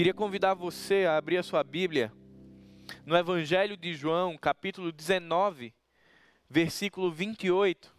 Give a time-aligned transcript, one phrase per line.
[0.00, 2.10] Queria convidar você a abrir a sua Bíblia
[3.04, 5.74] no Evangelho de João, capítulo 19,
[6.48, 7.94] versículo 28.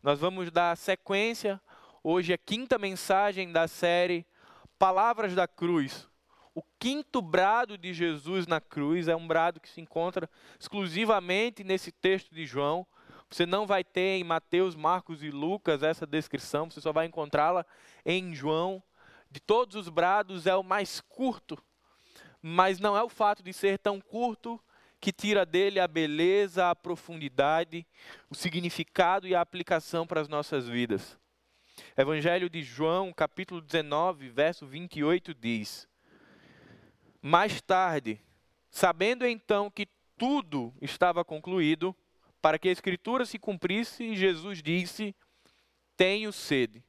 [0.00, 1.60] Nós vamos dar sequência,
[2.00, 4.24] hoje é a quinta mensagem da série
[4.78, 6.08] Palavras da Cruz.
[6.54, 10.30] O quinto brado de Jesus na cruz é um brado que se encontra
[10.60, 12.86] exclusivamente nesse texto de João.
[13.28, 17.66] Você não vai ter em Mateus, Marcos e Lucas essa descrição, você só vai encontrá-la
[18.06, 18.80] em João
[19.32, 21.56] de todos os brados é o mais curto,
[22.42, 24.60] mas não é o fato de ser tão curto
[25.00, 27.86] que tira dele a beleza, a profundidade,
[28.28, 31.18] o significado e a aplicação para as nossas vidas.
[31.96, 35.88] Evangelho de João, capítulo 19, verso 28 diz:
[37.22, 38.20] Mais tarde,
[38.70, 41.96] sabendo então que tudo estava concluído,
[42.42, 45.16] para que a escritura se cumprisse, Jesus disse:
[45.96, 46.84] Tenho sede.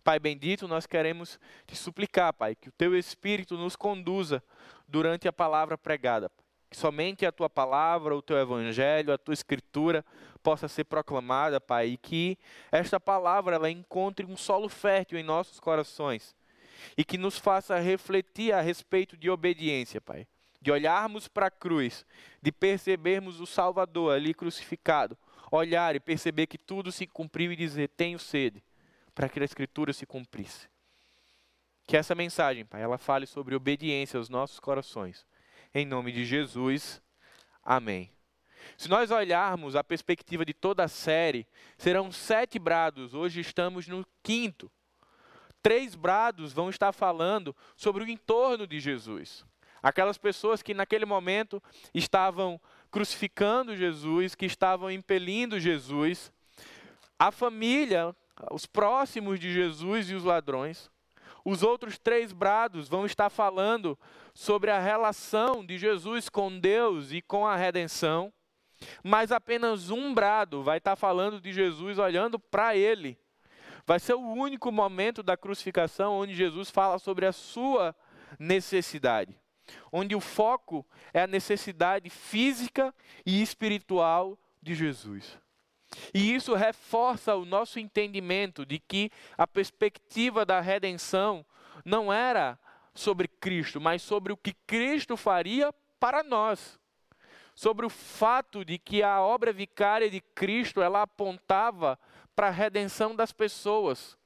[0.00, 4.42] Pai bendito, nós queremos te suplicar, Pai, que o teu Espírito nos conduza
[4.88, 6.30] durante a palavra pregada.
[6.70, 10.04] Que somente a tua palavra, o teu evangelho, a tua escritura
[10.42, 12.38] possa ser proclamada, Pai, e que
[12.72, 16.34] esta palavra ela encontre um solo fértil em nossos corações
[16.96, 20.26] e que nos faça refletir a respeito de obediência, Pai.
[20.62, 22.06] De olharmos para a cruz,
[22.40, 25.16] de percebermos o Salvador ali crucificado,
[25.50, 28.62] olhar e perceber que tudo se cumpriu e dizer: Tenho sede
[29.20, 30.66] para que a Escritura se cumprisse.
[31.86, 35.26] Que essa mensagem, Pai, ela fale sobre obediência aos nossos corações.
[35.74, 37.02] Em nome de Jesus,
[37.62, 38.10] amém.
[38.78, 41.46] Se nós olharmos a perspectiva de toda a série,
[41.76, 44.72] serão sete brados, hoje estamos no quinto.
[45.60, 49.44] Três brados vão estar falando sobre o entorno de Jesus.
[49.82, 51.62] Aquelas pessoas que naquele momento
[51.92, 52.58] estavam
[52.90, 56.32] crucificando Jesus, que estavam impelindo Jesus.
[57.18, 58.16] A família
[58.50, 60.90] os próximos de Jesus e os ladrões.
[61.44, 63.98] Os outros três brados vão estar falando
[64.34, 68.32] sobre a relação de Jesus com Deus e com a redenção,
[69.02, 73.18] mas apenas um brado vai estar falando de Jesus olhando para ele.
[73.86, 77.96] Vai ser o único momento da crucificação onde Jesus fala sobre a sua
[78.38, 79.34] necessidade,
[79.90, 85.39] onde o foco é a necessidade física e espiritual de Jesus.
[86.14, 91.44] E isso reforça o nosso entendimento de que a perspectiva da redenção
[91.84, 92.58] não era
[92.94, 96.78] sobre Cristo, mas sobre o que Cristo faria para nós.
[97.54, 101.98] Sobre o fato de que a obra vicária de Cristo, ela apontava
[102.34, 104.16] para a redenção das pessoas.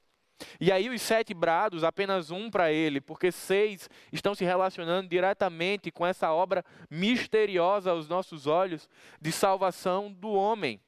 [0.59, 5.91] E aí os sete brados, apenas um para ele, porque seis estão se relacionando diretamente
[5.91, 8.89] com essa obra misteriosa aos nossos olhos
[9.19, 10.79] de salvação do homem.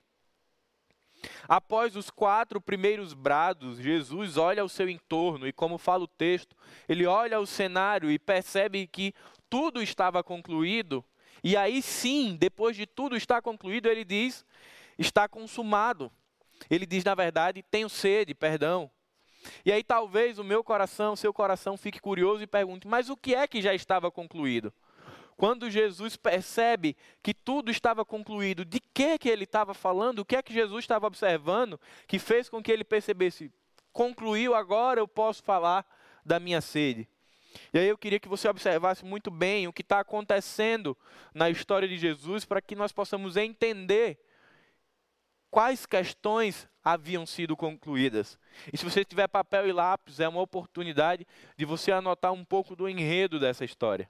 [1.47, 6.55] Após os quatro primeiros brados, Jesus olha ao seu entorno e, como fala o texto,
[6.87, 9.13] ele olha ao cenário e percebe que
[9.49, 11.03] tudo estava concluído.
[11.43, 14.45] E aí sim, depois de tudo estar concluído, ele diz:
[14.97, 16.11] está consumado.
[16.69, 18.89] Ele diz, na verdade, tenho sede, perdão.
[19.63, 23.15] E aí talvez o meu coração, o seu coração fique curioso e pergunte: mas o
[23.15, 24.73] que é que já estava concluído?
[25.37, 30.19] Quando Jesus percebe que tudo estava concluído, de que que ele estava falando?
[30.19, 33.51] O que é que Jesus estava observando que fez com que ele percebesse,
[33.93, 35.85] concluiu agora eu posso falar
[36.25, 37.07] da minha sede.
[37.71, 40.97] E aí eu queria que você observasse muito bem o que está acontecendo
[41.35, 44.19] na história de Jesus para que nós possamos entender
[45.51, 48.39] quais questões haviam sido concluídas.
[48.73, 52.75] E se você tiver papel e lápis, é uma oportunidade de você anotar um pouco
[52.75, 54.09] do enredo dessa história.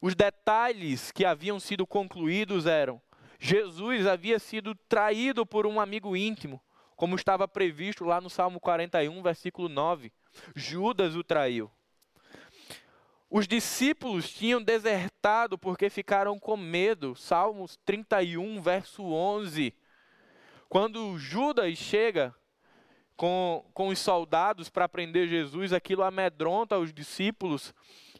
[0.00, 3.00] Os detalhes que haviam sido concluídos eram:
[3.38, 6.60] Jesus havia sido traído por um amigo íntimo,
[6.96, 10.12] como estava previsto lá no Salmo 41, versículo 9.
[10.54, 11.70] Judas o traiu.
[13.34, 17.16] Os discípulos tinham desertado porque ficaram com medo.
[17.16, 19.74] Salmos 31, verso 11.
[20.68, 22.34] Quando Judas chega
[23.16, 27.74] com, com os soldados para prender Jesus, aquilo amedronta os discípulos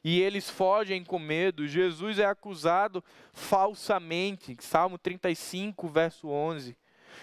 [0.04, 1.66] e eles fogem com medo.
[1.66, 4.56] Jesus é acusado falsamente.
[4.60, 6.76] Salmo 35, verso 11.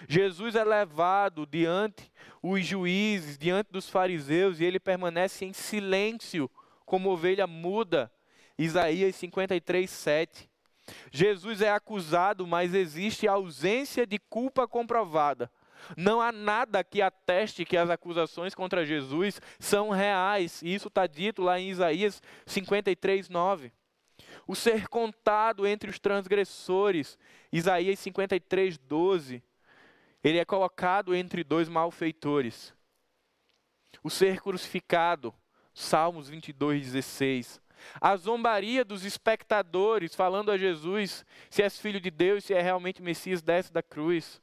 [0.08, 2.12] Jesus é levado diante
[2.42, 6.50] os juízes, diante dos fariseus, e ele permanece em silêncio,
[6.86, 8.12] como ovelha muda.
[8.58, 10.50] Isaías 53, 7.
[11.12, 15.52] Jesus é acusado, mas existe ausência de culpa comprovada.
[15.96, 20.62] Não há nada que ateste que as acusações contra Jesus são reais.
[20.62, 23.72] E isso está dito lá em Isaías 53, 9.
[24.48, 27.18] O ser contado entre os transgressores,
[27.52, 29.44] Isaías 53, 12.
[30.24, 32.74] Ele é colocado entre dois malfeitores.
[34.04, 35.34] O ser crucificado,
[35.74, 37.62] Salmos 22, 16.
[38.02, 43.02] a zombaria dos espectadores falando a Jesus se és filho de Deus, se é realmente
[43.02, 44.42] Messias, desce da cruz.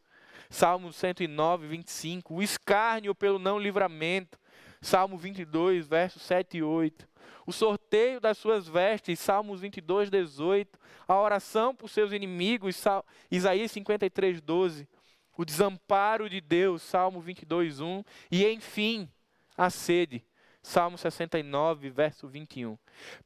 [0.51, 2.35] Salmo 109, 25.
[2.35, 4.39] O escárnio pelo não livramento.
[4.81, 7.09] Salmo 22, versos 7 e 8.
[7.47, 10.79] O sorteio das suas vestes, Salmos 22, 18.
[11.07, 12.83] A oração por seus inimigos,
[13.31, 14.89] Isaías 53, 12.
[15.37, 18.05] O desamparo de Deus, Salmo 22, 1.
[18.31, 19.09] E enfim,
[19.57, 20.25] a sede,
[20.63, 22.77] Salmo 69, verso 21.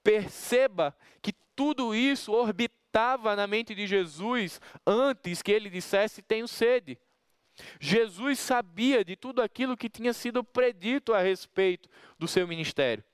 [0.02, 6.98] Perceba que tudo isso orbitava na mente de Jesus antes que ele dissesse: Tenho sede.
[7.78, 11.88] Jesus sabia de tudo aquilo que tinha sido predito a respeito
[12.18, 13.04] do seu ministério.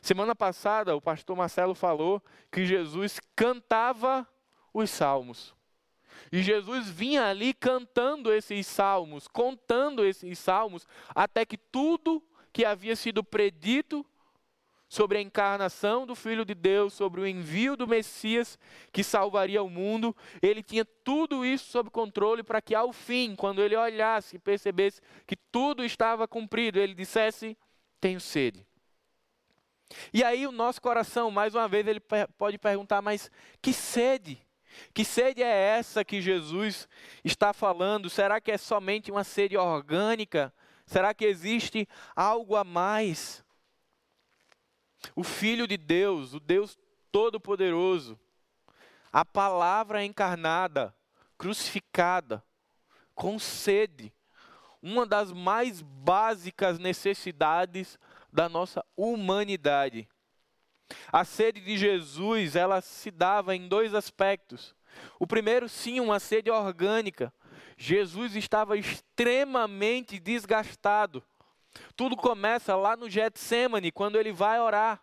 [0.00, 2.22] Semana passada, o pastor Marcelo falou
[2.52, 4.28] que Jesus cantava
[4.72, 5.54] os salmos.
[6.30, 12.22] E Jesus vinha ali cantando esses salmos, contando esses salmos, até que tudo
[12.52, 14.04] que havia sido predito
[14.94, 18.56] sobre a encarnação do Filho de Deus, sobre o envio do Messias
[18.92, 23.60] que salvaria o mundo, ele tinha tudo isso sob controle para que ao fim, quando
[23.60, 27.58] ele olhasse e percebesse que tudo estava cumprido, ele dissesse:
[28.00, 28.64] Tenho sede.
[30.12, 32.00] E aí o nosso coração, mais uma vez, ele
[32.38, 33.28] pode perguntar: Mas
[33.60, 34.40] que sede?
[34.92, 36.88] Que sede é essa que Jesus
[37.24, 38.08] está falando?
[38.08, 40.54] Será que é somente uma sede orgânica?
[40.86, 43.43] Será que existe algo a mais?
[45.14, 46.78] O Filho de Deus, o Deus
[47.10, 48.18] Todo-Poderoso,
[49.12, 50.94] a palavra encarnada,
[51.38, 52.42] crucificada,
[53.14, 54.12] com sede,
[54.82, 57.98] uma das mais básicas necessidades
[58.32, 60.08] da nossa humanidade.
[61.12, 64.74] A sede de Jesus, ela se dava em dois aspectos.
[65.18, 67.32] O primeiro, sim, uma sede orgânica,
[67.76, 71.22] Jesus estava extremamente desgastado.
[71.96, 75.02] Tudo começa lá no Getsemane, quando ele vai orar.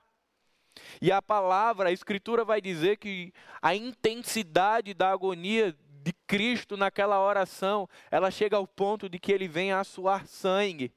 [1.02, 7.20] E a palavra, a escritura vai dizer que a intensidade da agonia de Cristo naquela
[7.20, 10.94] oração, ela chega ao ponto de que ele vem a suar sangue.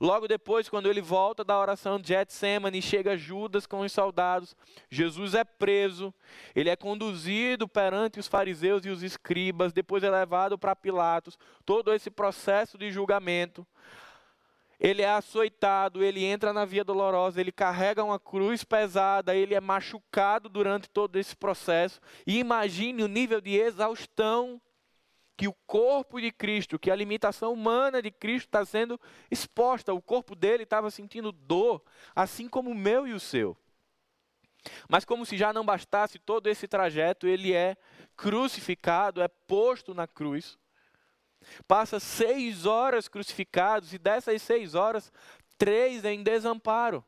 [0.00, 4.56] Logo depois, quando ele volta da oração de Getsemane, chega Judas com os soldados.
[4.90, 6.12] Jesus é preso,
[6.54, 11.38] ele é conduzido perante os fariseus e os escribas, depois é levado para Pilatos.
[11.64, 13.66] Todo esse processo de julgamento.
[14.80, 19.60] Ele é açoitado, ele entra na via dolorosa, ele carrega uma cruz pesada, ele é
[19.60, 22.00] machucado durante todo esse processo.
[22.26, 24.60] E imagine o nível de exaustão
[25.36, 29.94] que o corpo de Cristo, que a limitação humana de Cristo está sendo exposta.
[29.94, 31.82] O corpo dele estava sentindo dor,
[32.14, 33.56] assim como o meu e o seu.
[34.88, 37.76] Mas como se já não bastasse todo esse trajeto, ele é
[38.16, 40.58] crucificado, é posto na cruz.
[41.66, 45.12] Passa seis horas crucificados, e dessas seis horas,
[45.56, 47.04] três em desamparo.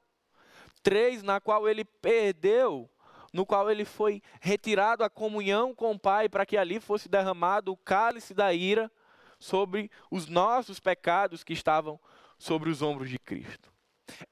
[0.82, 2.90] Três na qual ele perdeu
[3.32, 7.72] no qual ele foi retirado a comunhão com o Pai, para que ali fosse derramado
[7.72, 8.90] o cálice da ira
[9.38, 11.98] sobre os nossos pecados que estavam
[12.38, 13.72] sobre os ombros de Cristo.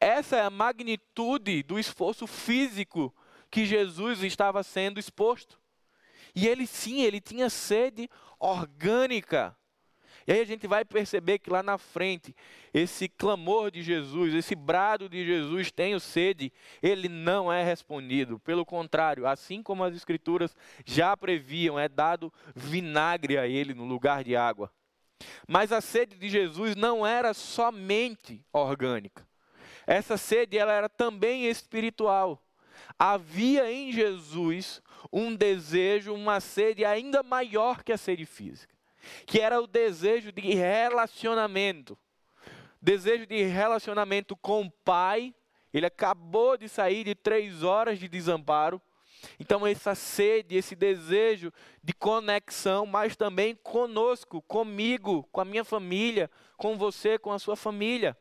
[0.00, 3.14] Essa é a magnitude do esforço físico
[3.50, 5.58] que Jesus estava sendo exposto.
[6.34, 8.08] E ele sim, ele tinha sede
[8.38, 9.56] orgânica.
[10.28, 12.36] E aí a gente vai perceber que lá na frente,
[12.74, 16.52] esse clamor de Jesus, esse brado de Jesus, tenho sede,
[16.82, 18.38] ele não é respondido.
[18.38, 20.54] Pelo contrário, assim como as escrituras
[20.84, 24.70] já previam, é dado vinagre a ele no lugar de água.
[25.46, 29.26] Mas a sede de Jesus não era somente orgânica.
[29.86, 32.44] Essa sede ela era também espiritual.
[32.98, 38.77] Havia em Jesus um desejo, uma sede ainda maior que a sede física
[39.26, 41.98] que era o desejo de relacionamento.
[42.80, 45.34] Desejo de relacionamento com o pai.
[45.72, 48.80] Ele acabou de sair de três horas de desamparo.
[49.38, 56.30] Então, essa sede, esse desejo de conexão, mas também conosco, comigo, com a minha família,
[56.56, 58.16] com você, com a sua família.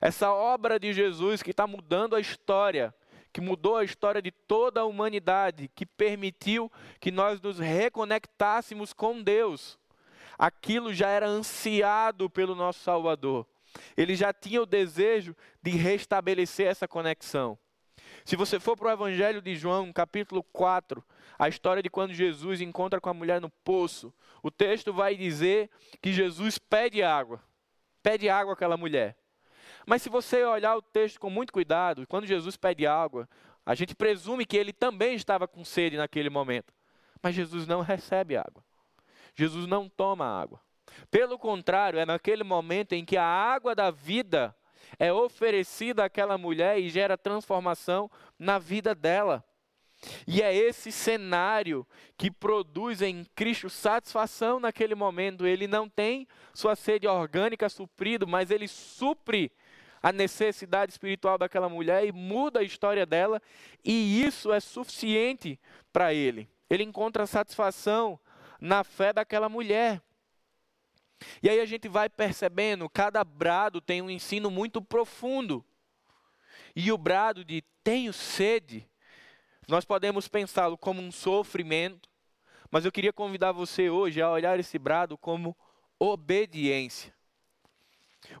[0.00, 2.94] Essa obra de Jesus que está mudando a história,
[3.32, 6.70] que mudou a história de toda a humanidade, que permitiu
[7.00, 9.78] que nós nos reconectássemos com Deus
[10.38, 13.46] aquilo já era ansiado pelo nosso Salvador.
[13.96, 17.58] Ele já tinha o desejo de restabelecer essa conexão.
[18.24, 21.04] Se você for para o Evangelho de João, capítulo 4,
[21.38, 24.12] a história de quando Jesus encontra com a mulher no poço,
[24.42, 27.42] o texto vai dizer que Jesus pede água.
[28.02, 29.16] Pede água àquela mulher.
[29.86, 33.28] Mas se você olhar o texto com muito cuidado, quando Jesus pede água,
[33.66, 36.72] a gente presume que ele também estava com sede naquele momento.
[37.22, 38.64] Mas Jesus não recebe água.
[39.34, 40.60] Jesus não toma água.
[41.10, 44.54] Pelo contrário, é naquele momento em que a água da vida
[44.98, 49.44] é oferecida àquela mulher e gera transformação na vida dela.
[50.26, 51.86] E é esse cenário
[52.16, 55.46] que produz em Cristo satisfação naquele momento.
[55.46, 59.50] Ele não tem sua sede orgânica suprido, mas ele supre
[60.02, 63.40] a necessidade espiritual daquela mulher e muda a história dela,
[63.82, 65.58] e isso é suficiente
[65.90, 66.46] para ele.
[66.68, 68.20] Ele encontra satisfação
[68.64, 70.00] na fé daquela mulher.
[71.42, 75.62] E aí a gente vai percebendo, cada brado tem um ensino muito profundo.
[76.74, 78.88] E o brado de tenho sede,
[79.68, 82.08] nós podemos pensá-lo como um sofrimento,
[82.70, 85.56] mas eu queria convidar você hoje a olhar esse brado como
[85.98, 87.14] obediência.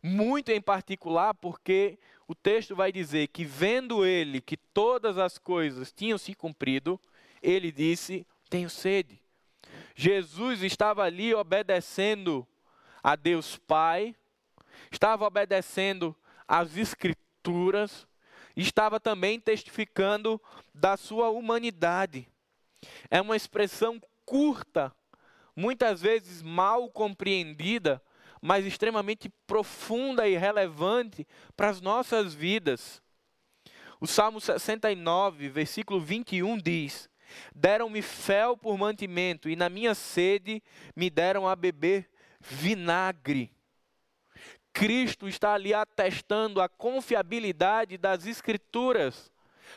[0.02, 5.92] Muito em particular porque o texto vai dizer que, vendo ele que todas as coisas
[5.92, 6.98] tinham se cumprido,
[7.42, 9.23] ele disse: Tenho sede.
[9.94, 12.46] Jesus estava ali obedecendo
[13.02, 14.16] a Deus Pai,
[14.90, 16.16] estava obedecendo
[16.48, 18.06] às Escrituras,
[18.56, 20.40] estava também testificando
[20.74, 22.28] da sua humanidade.
[23.10, 24.94] É uma expressão curta,
[25.54, 28.02] muitas vezes mal compreendida,
[28.40, 33.02] mas extremamente profunda e relevante para as nossas vidas.
[34.00, 37.08] O Salmo 69, versículo 21 diz:
[37.54, 40.62] Deram-me fel por mantimento, e na minha sede
[40.94, 42.08] me deram a beber
[42.40, 43.50] vinagre.
[44.72, 49.30] Cristo está ali atestando a confiabilidade das Escrituras,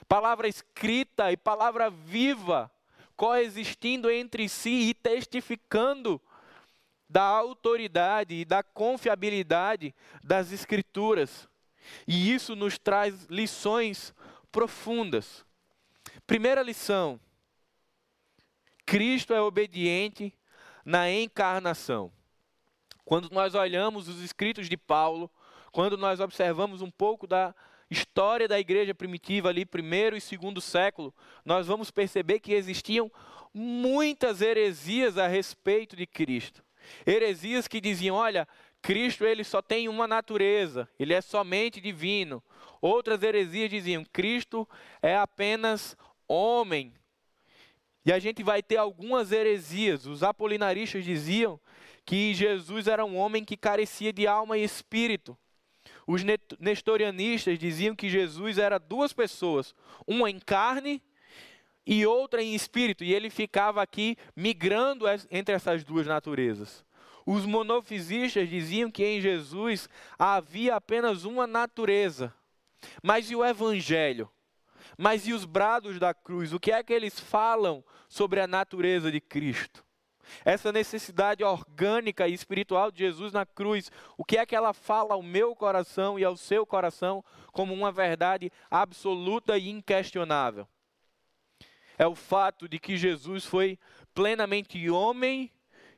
[0.07, 2.71] palavra escrita e palavra viva,
[3.15, 6.19] coexistindo entre si e testificando
[7.09, 11.47] da autoridade e da confiabilidade das Escrituras.
[12.07, 14.13] E isso nos traz lições
[14.51, 15.45] profundas.
[16.25, 17.19] Primeira lição:
[18.87, 20.33] Cristo é obediente
[20.85, 22.09] na encarnação.
[23.03, 25.29] Quando nós olhamos os escritos de Paulo,
[25.73, 27.53] quando nós observamos um pouco da
[27.89, 31.13] história da igreja primitiva ali, primeiro e segundo século,
[31.43, 33.11] nós vamos perceber que existiam
[33.53, 36.63] muitas heresias a respeito de Cristo.
[37.05, 38.47] Heresias que diziam, olha,
[38.81, 42.41] Cristo ele só tem uma natureza, ele é somente divino.
[42.79, 44.65] Outras heresias diziam, Cristo
[45.01, 46.93] é apenas homem.
[48.07, 50.05] E a gente vai ter algumas heresias.
[50.05, 51.59] Os apolinaristas diziam
[52.05, 55.37] que Jesus era um homem que carecia de alma e espírito.
[56.07, 56.23] Os
[56.57, 59.75] nestorianistas diziam que Jesus era duas pessoas,
[60.07, 61.03] uma em carne
[61.85, 66.85] e outra em espírito, e ele ficava aqui migrando entre essas duas naturezas.
[67.25, 72.33] Os monofisistas diziam que em Jesus havia apenas uma natureza.
[73.03, 74.31] Mas e o evangelho?
[74.97, 76.53] Mas e os brados da cruz?
[76.53, 79.85] O que é que eles falam sobre a natureza de Cristo?
[80.43, 85.13] Essa necessidade orgânica e espiritual de Jesus na cruz, o que é que ela fala
[85.13, 87.23] ao meu coração e ao seu coração
[87.53, 90.67] como uma verdade absoluta e inquestionável?
[91.97, 93.79] é o fato de que Jesus foi
[94.13, 95.51] plenamente homem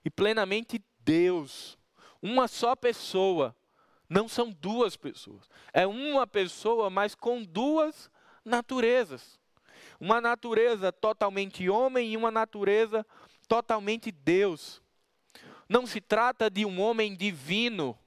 [0.03, 1.77] e plenamente Deus.
[2.21, 3.55] Uma só pessoa.
[4.07, 5.47] Não são duas pessoas.
[5.73, 8.09] É uma pessoa, mas com duas
[8.45, 9.38] naturezas.
[9.99, 13.05] Uma natureza totalmente homem e uma natureza
[13.47, 14.81] totalmente Deus.
[15.67, 17.97] Não se trata de um homem divino,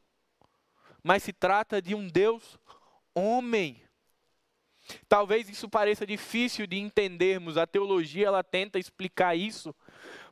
[1.02, 2.58] mas se trata de um Deus
[3.14, 3.82] homem.
[5.08, 9.74] Talvez isso pareça difícil de entendermos, a teologia ela tenta explicar isso,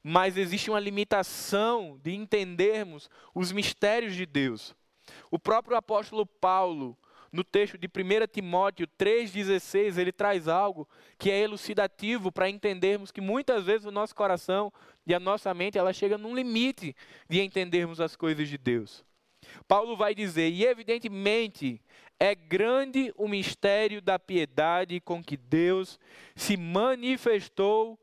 [0.03, 4.75] mas existe uma limitação de entendermos os mistérios de Deus.
[5.31, 6.97] O próprio apóstolo Paulo,
[7.33, 13.21] no texto de 1 Timóteo 3,16, ele traz algo que é elucidativo para entendermos que
[13.21, 14.73] muitas vezes o nosso coração
[15.07, 16.95] e a nossa mente ela chega num limite
[17.29, 19.05] de entendermos as coisas de Deus.
[19.67, 21.81] Paulo vai dizer, e evidentemente
[22.19, 25.99] é grande o mistério da piedade com que Deus
[26.35, 27.99] se manifestou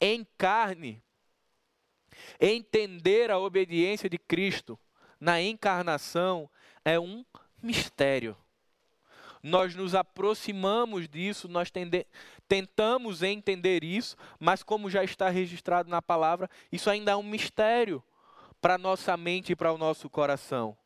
[0.00, 1.02] em carne.
[2.40, 4.78] Entender a obediência de Cristo
[5.18, 6.50] na encarnação
[6.84, 7.24] é um
[7.62, 8.36] mistério.
[9.44, 12.06] Nós nos aproximamos disso, nós tende,
[12.48, 18.02] tentamos entender isso, mas como já está registrado na palavra, isso ainda é um mistério
[18.60, 20.76] para nossa mente e para o nosso coração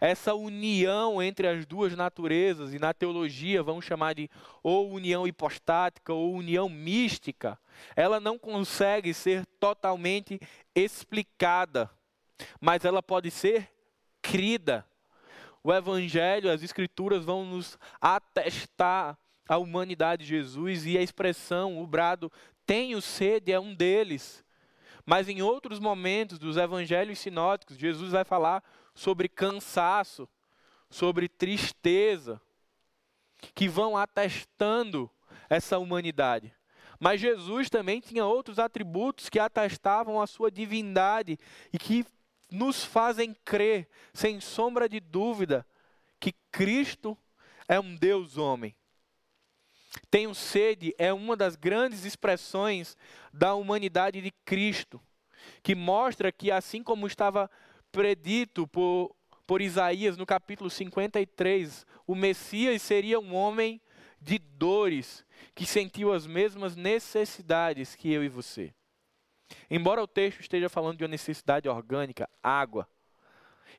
[0.00, 4.30] essa união entre as duas naturezas, e na teologia vamos chamar de
[4.62, 7.58] ou união hipostática ou união mística,
[7.94, 10.38] ela não consegue ser totalmente
[10.74, 11.90] explicada,
[12.60, 13.70] mas ela pode ser
[14.20, 14.84] crida.
[15.66, 19.18] O Evangelho, as Escrituras vão nos atestar
[19.48, 22.30] a humanidade de Jesus e a expressão, o brado,
[22.64, 24.44] tenho sede, é um deles.
[25.04, 28.62] Mas em outros momentos dos evangelhos sinóticos, Jesus vai falar
[28.94, 30.28] sobre cansaço,
[30.88, 32.40] sobre tristeza,
[33.52, 35.10] que vão atestando
[35.50, 36.54] essa humanidade.
[37.00, 41.36] Mas Jesus também tinha outros atributos que atestavam a sua divindade
[41.72, 42.06] e que
[42.50, 45.66] nos fazem crer, sem sombra de dúvida,
[46.20, 47.16] que Cristo
[47.68, 48.74] é um Deus homem.
[50.10, 52.96] Tenho sede é uma das grandes expressões
[53.32, 55.00] da humanidade de Cristo,
[55.62, 57.50] que mostra que, assim como estava
[57.90, 59.14] predito por,
[59.46, 63.80] por Isaías no capítulo 53, o Messias seria um homem
[64.20, 65.24] de dores,
[65.54, 68.74] que sentiu as mesmas necessidades que eu e você.
[69.70, 72.88] Embora o texto esteja falando de uma necessidade orgânica, água,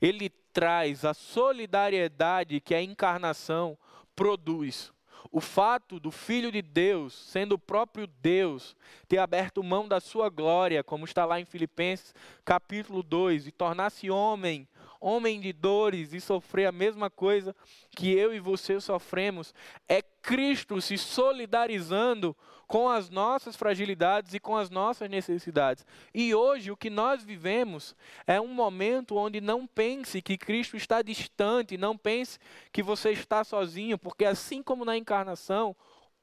[0.02, 3.78] ele traz a solidariedade que a encarnação
[4.16, 4.92] produz.
[5.32, 8.76] O fato do Filho de Deus, sendo o próprio Deus,
[9.08, 14.10] ter aberto mão da sua glória, como está lá em Filipenses capítulo 2, e tornar-se
[14.10, 14.68] homem,
[15.00, 17.56] homem de dores e sofrer a mesma coisa
[17.92, 19.54] que eu e você sofremos,
[19.88, 22.36] é Cristo se solidarizando
[22.68, 25.86] com as nossas fragilidades e com as nossas necessidades.
[26.14, 27.96] E hoje o que nós vivemos
[28.28, 32.38] é um momento onde não pense que Cristo está distante, não pense
[32.72, 35.76] que você está sozinho, porque assim como na encarnação,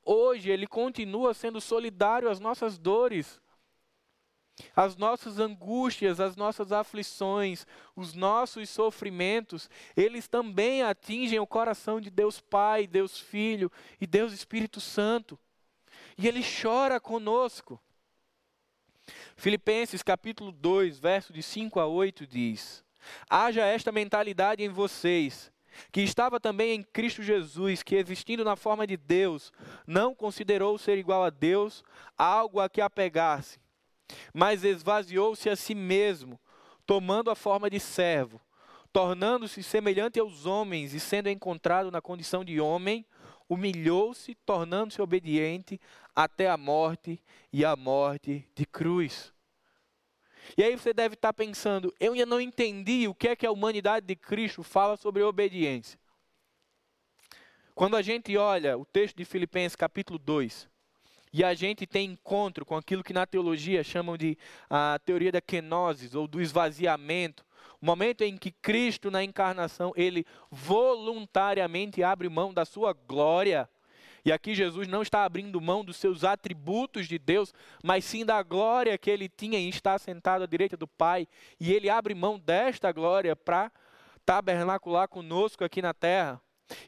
[0.05, 3.41] hoje ele continua sendo solidário às nossas dores.
[4.75, 12.09] As nossas angústias, as nossas aflições, os nossos sofrimentos, eles também atingem o coração de
[12.09, 13.71] Deus Pai, Deus Filho
[14.01, 15.39] e Deus Espírito Santo.
[16.17, 17.81] E Ele chora conosco.
[19.37, 22.85] Filipenses capítulo 2, verso de 5 a 8 diz:
[23.29, 25.53] Haja esta mentalidade em vocês,
[25.91, 29.53] que estava também em Cristo Jesus, que existindo na forma de Deus,
[29.85, 31.83] não considerou ser igual a Deus
[32.17, 33.64] algo a que apegar-se
[34.33, 36.39] mas esvaziou-se a si mesmo,
[36.87, 38.41] tomando a forma de servo,
[38.93, 43.05] tornando-se semelhante aos homens e sendo encontrado na condição de homem,
[43.49, 45.81] humilhou-se, tornando-se obediente
[46.15, 49.33] até a morte e a morte de cruz.
[50.57, 53.51] E aí você deve estar pensando, eu ainda não entendi o que é que a
[53.51, 55.99] humanidade de Cristo fala sobre obediência.
[57.75, 60.69] Quando a gente olha o texto de Filipenses capítulo 2,
[61.37, 64.39] e a gente tem encontro com aquilo que na teologia chamam de
[64.71, 67.45] a teoria da kenosis ou do esvaziamento,
[67.83, 73.69] o momento em que Cristo na encarnação, ele voluntariamente abre mão da sua glória.
[74.25, 78.41] E aqui Jesus não está abrindo mão dos seus atributos de Deus, mas sim da
[78.41, 81.27] glória que ele tinha em estar sentado à direita do Pai.
[81.59, 83.73] E ele abre mão desta glória para
[84.25, 86.41] tabernacular conosco aqui na terra.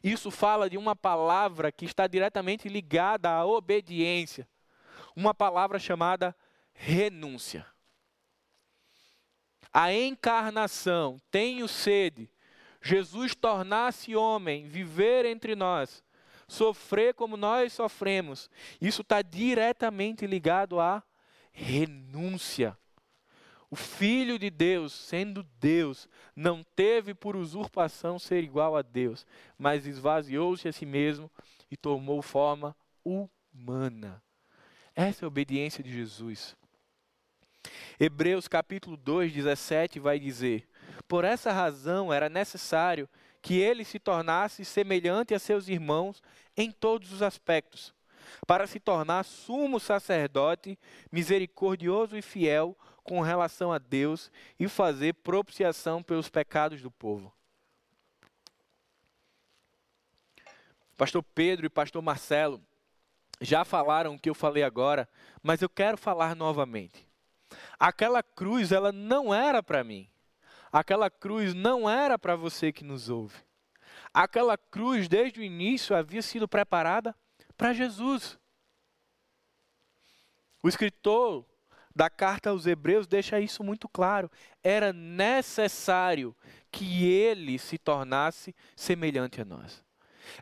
[0.03, 4.47] Isso fala de uma palavra que está diretamente ligada à obediência.
[5.15, 6.35] Uma palavra chamada
[6.73, 7.65] renúncia.
[9.73, 12.29] A encarnação, tenho sede,
[12.81, 16.03] Jesus tornar-se homem, viver entre nós,
[16.47, 21.03] sofrer como nós sofremos, isso está diretamente ligado à
[21.51, 22.77] renúncia.
[23.69, 29.25] O Filho de Deus, sendo Deus, não teve por usurpação ser igual a Deus,
[29.57, 31.29] mas esvaziou-se a si mesmo
[31.69, 34.23] e tomou forma humana.
[34.95, 36.55] Essa é a obediência de Jesus.
[37.99, 40.67] Hebreus capítulo 2, 17 vai dizer:
[41.05, 43.09] Por essa razão era necessário
[43.41, 46.21] que ele se tornasse semelhante a seus irmãos
[46.55, 47.93] em todos os aspectos,
[48.45, 50.79] para se tornar sumo sacerdote,
[51.11, 52.77] misericordioso e fiel
[53.07, 57.33] com relação a Deus e fazer propiciação pelos pecados do povo.
[60.97, 62.61] Pastor Pedro e pastor Marcelo
[63.39, 65.07] já falaram o que eu falei agora,
[65.41, 67.07] mas eu quero falar novamente.
[67.79, 70.09] Aquela cruz, ela não era para mim.
[70.69, 73.37] Aquela cruz não era para você que nos ouve.
[74.13, 77.15] Aquela cruz, desde o início, havia sido preparada
[77.55, 78.37] para Jesus.
[80.61, 81.45] O escritor
[81.97, 84.29] da carta aos Hebreus deixa isso muito claro.
[84.63, 86.35] Era necessário
[86.71, 89.83] que ele se tornasse semelhante a nós.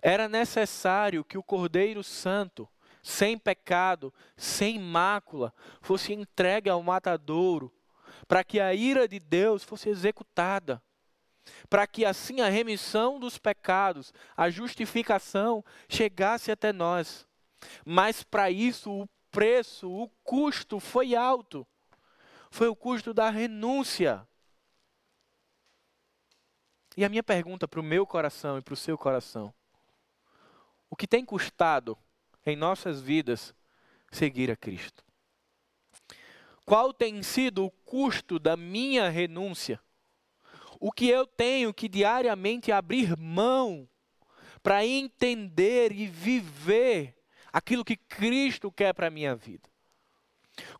[0.01, 2.67] Era necessário que o Cordeiro Santo,
[3.01, 7.71] sem pecado, sem mácula, fosse entregue ao matadouro,
[8.27, 10.83] para que a ira de Deus fosse executada,
[11.69, 17.25] para que assim a remissão dos pecados, a justificação chegasse até nós.
[17.85, 21.67] Mas para isso o preço, o custo foi alto.
[22.49, 24.27] Foi o custo da renúncia.
[26.97, 29.53] E a minha pergunta para o meu coração e para o seu coração:
[30.89, 31.97] o que tem custado
[32.45, 33.53] em nossas vidas
[34.11, 35.03] seguir a Cristo?
[36.65, 39.79] Qual tem sido o custo da minha renúncia?
[40.79, 43.87] o que eu tenho que diariamente abrir mão
[44.61, 47.15] para entender e viver
[47.55, 49.69] aquilo que Cristo quer para a minha vida.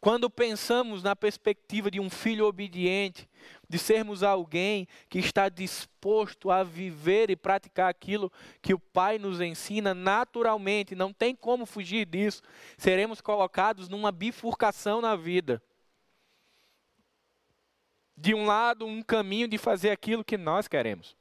[0.02, 3.30] Quando pensamos na perspectiva de um filho obediente,
[3.70, 8.30] de sermos alguém que está disposto a viver e praticar aquilo
[8.62, 12.42] que o Pai nos ensina naturalmente, não tem como fugir disso,
[12.78, 15.64] seremos colocados numa bifurcação na vida.
[18.18, 21.16] De um lado, um caminho de fazer aquilo que nós queremos.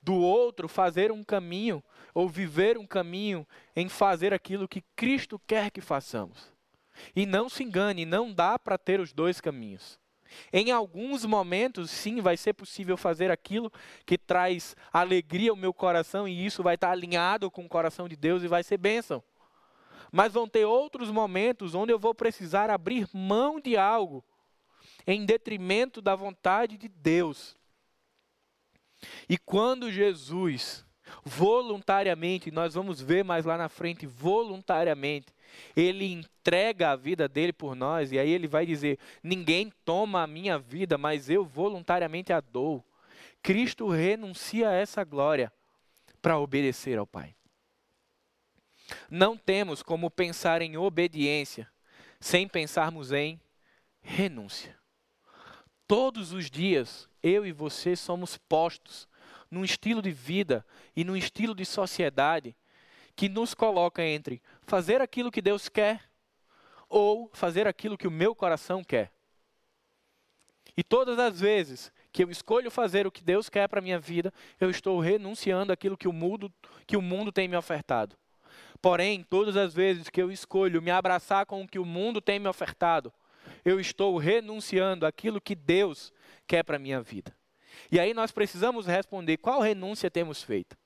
[0.00, 1.82] Do outro, fazer um caminho
[2.14, 6.54] ou viver um caminho em fazer aquilo que Cristo quer que façamos.
[7.14, 9.98] E não se engane, não dá para ter os dois caminhos.
[10.52, 13.70] Em alguns momentos, sim, vai ser possível fazer aquilo
[14.06, 18.16] que traz alegria ao meu coração, e isso vai estar alinhado com o coração de
[18.16, 19.22] Deus e vai ser bênção.
[20.10, 24.24] Mas vão ter outros momentos onde eu vou precisar abrir mão de algo
[25.06, 27.56] em detrimento da vontade de Deus.
[29.28, 30.83] E quando Jesus
[31.24, 35.32] voluntariamente, nós vamos ver mais lá na frente, voluntariamente,
[35.76, 40.26] ele entrega a vida dele por nós, e aí ele vai dizer: Ninguém toma a
[40.26, 42.84] minha vida, mas eu voluntariamente a dou.
[43.42, 45.52] Cristo renuncia a essa glória
[46.20, 47.34] para obedecer ao Pai.
[49.10, 51.70] Não temos como pensar em obediência
[52.20, 53.40] sem pensarmos em
[54.00, 54.78] renúncia.
[55.86, 59.06] Todos os dias, eu e você somos postos
[59.54, 60.64] num estilo de vida
[60.94, 62.54] e num estilo de sociedade
[63.16, 66.02] que nos coloca entre fazer aquilo que Deus quer
[66.88, 69.12] ou fazer aquilo que o meu coração quer.
[70.76, 73.98] E todas as vezes que eu escolho fazer o que Deus quer para a minha
[73.98, 76.52] vida, eu estou renunciando aquilo que o mundo,
[76.86, 78.16] que o mundo tem me ofertado.
[78.82, 82.38] Porém, todas as vezes que eu escolho me abraçar com o que o mundo tem
[82.38, 83.12] me ofertado,
[83.64, 86.12] eu estou renunciando aquilo que Deus
[86.46, 87.34] quer para a minha vida.
[87.90, 90.76] E aí nós precisamos responder qual renúncia temos feito.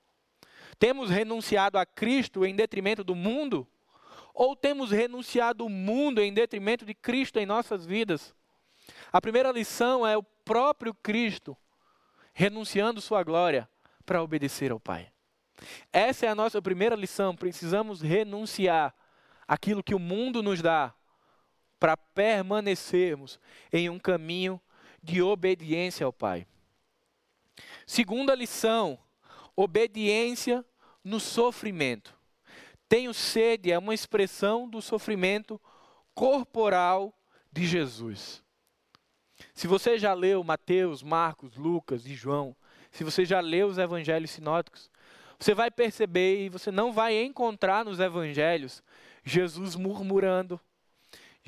[0.78, 3.66] Temos renunciado a Cristo em detrimento do mundo?
[4.32, 8.34] Ou temos renunciado o mundo em detrimento de Cristo em nossas vidas?
[9.12, 11.56] A primeira lição é o próprio Cristo
[12.32, 13.68] renunciando sua glória
[14.06, 15.10] para obedecer ao Pai.
[15.92, 17.34] Essa é a nossa primeira lição.
[17.34, 18.94] Precisamos renunciar
[19.46, 20.94] aquilo que o mundo nos dá
[21.80, 23.40] para permanecermos
[23.72, 24.60] em um caminho
[25.02, 26.46] de obediência ao Pai.
[27.88, 28.98] Segunda lição,
[29.56, 30.62] obediência
[31.02, 32.14] no sofrimento.
[32.86, 35.58] Tenho sede é uma expressão do sofrimento
[36.14, 37.18] corporal
[37.50, 38.44] de Jesus.
[39.54, 42.54] Se você já leu Mateus, Marcos, Lucas e João,
[42.90, 44.90] se você já leu os evangelhos sinóticos,
[45.40, 48.82] você vai perceber e você não vai encontrar nos evangelhos
[49.24, 50.60] Jesus murmurando,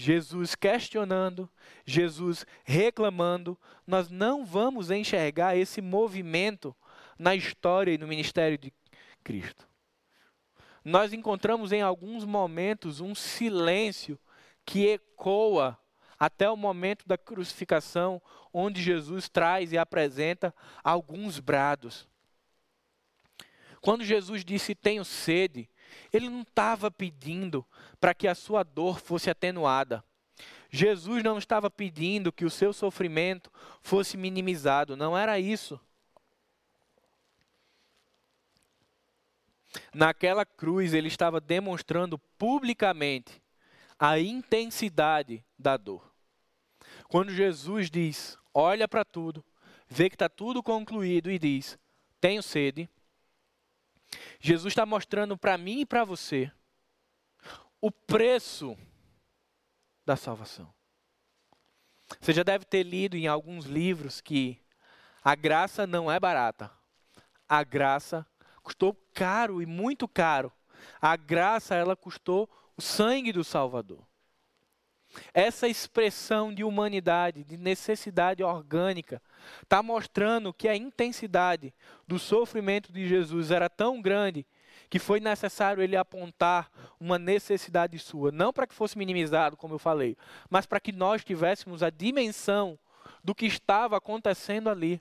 [0.01, 1.49] Jesus questionando,
[1.85, 3.59] Jesus reclamando.
[3.87, 6.75] Nós não vamos enxergar esse movimento
[7.19, 8.73] na história e no ministério de
[9.23, 9.69] Cristo.
[10.83, 14.19] Nós encontramos em alguns momentos um silêncio
[14.65, 15.79] que ecoa
[16.19, 22.09] até o momento da crucificação, onde Jesus traz e apresenta alguns brados.
[23.83, 25.69] Quando Jesus disse: Tenho sede,
[26.13, 27.65] ele não estava pedindo
[28.01, 30.05] para que a sua dor fosse atenuada.
[30.71, 33.51] Jesus não estava pedindo que o seu sofrimento
[33.83, 35.81] fosse minimizado, não era isso.
[39.95, 43.43] Naquela cruz, ele estava demonstrando publicamente
[43.99, 46.11] a intensidade da dor.
[47.09, 49.45] Quando Jesus diz: Olha para tudo,
[49.89, 51.79] vê que está tudo concluído e diz:
[52.21, 52.89] Tenho sede.
[54.41, 56.51] Jesus está mostrando para mim e para você
[57.81, 58.77] o preço
[60.05, 60.73] da salvação.
[62.21, 64.59] Você já deve ter lido em alguns livros que
[65.23, 66.71] a graça não é barata.
[67.49, 68.27] A graça
[68.63, 70.51] custou caro e muito caro.
[71.01, 74.10] A graça, ela custou o sangue do Salvador.
[75.35, 79.21] Essa expressão de humanidade, de necessidade orgânica,
[79.63, 81.75] está mostrando que a intensidade
[82.07, 84.47] do sofrimento de Jesus era tão grande
[84.89, 89.79] que foi necessário ele apontar uma necessidade sua, não para que fosse minimizado, como eu
[89.79, 90.17] falei,
[90.49, 92.79] mas para que nós tivéssemos a dimensão
[93.23, 95.01] do que estava acontecendo ali.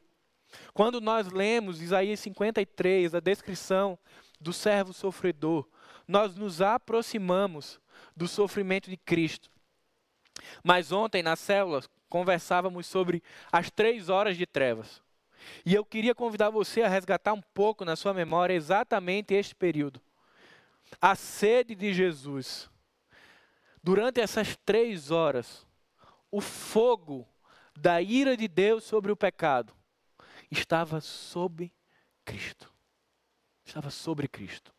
[0.73, 3.97] Quando nós lemos Isaías 53, a descrição
[4.39, 5.67] do servo sofredor,
[6.07, 7.79] nós nos aproximamos
[8.15, 9.49] do sofrimento de Cristo.
[10.63, 15.01] Mas ontem, na célula, conversávamos sobre as três horas de trevas.
[15.65, 20.01] E eu queria convidar você a resgatar um pouco na sua memória exatamente este período.
[21.01, 22.69] A sede de Jesus.
[23.81, 25.65] Durante essas três horas,
[26.31, 27.27] o fogo
[27.77, 29.73] da ira de Deus sobre o pecado
[30.51, 31.73] estava sobre
[32.25, 32.71] Cristo.
[33.63, 34.73] Estava sobre Cristo.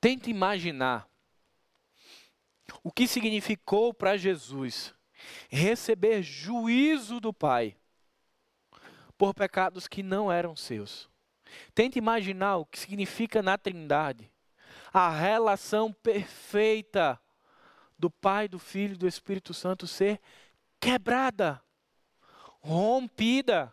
[0.00, 1.08] Tente imaginar
[2.84, 4.94] o que significou para Jesus
[5.48, 7.76] receber juízo do Pai
[9.18, 11.10] por pecados que não eram seus.
[11.74, 14.30] Tente imaginar o que significa na Trindade
[14.92, 17.20] a relação perfeita
[17.98, 20.20] do Pai, do Filho e do Espírito Santo ser
[20.78, 21.60] quebrada,
[22.60, 23.72] rompida,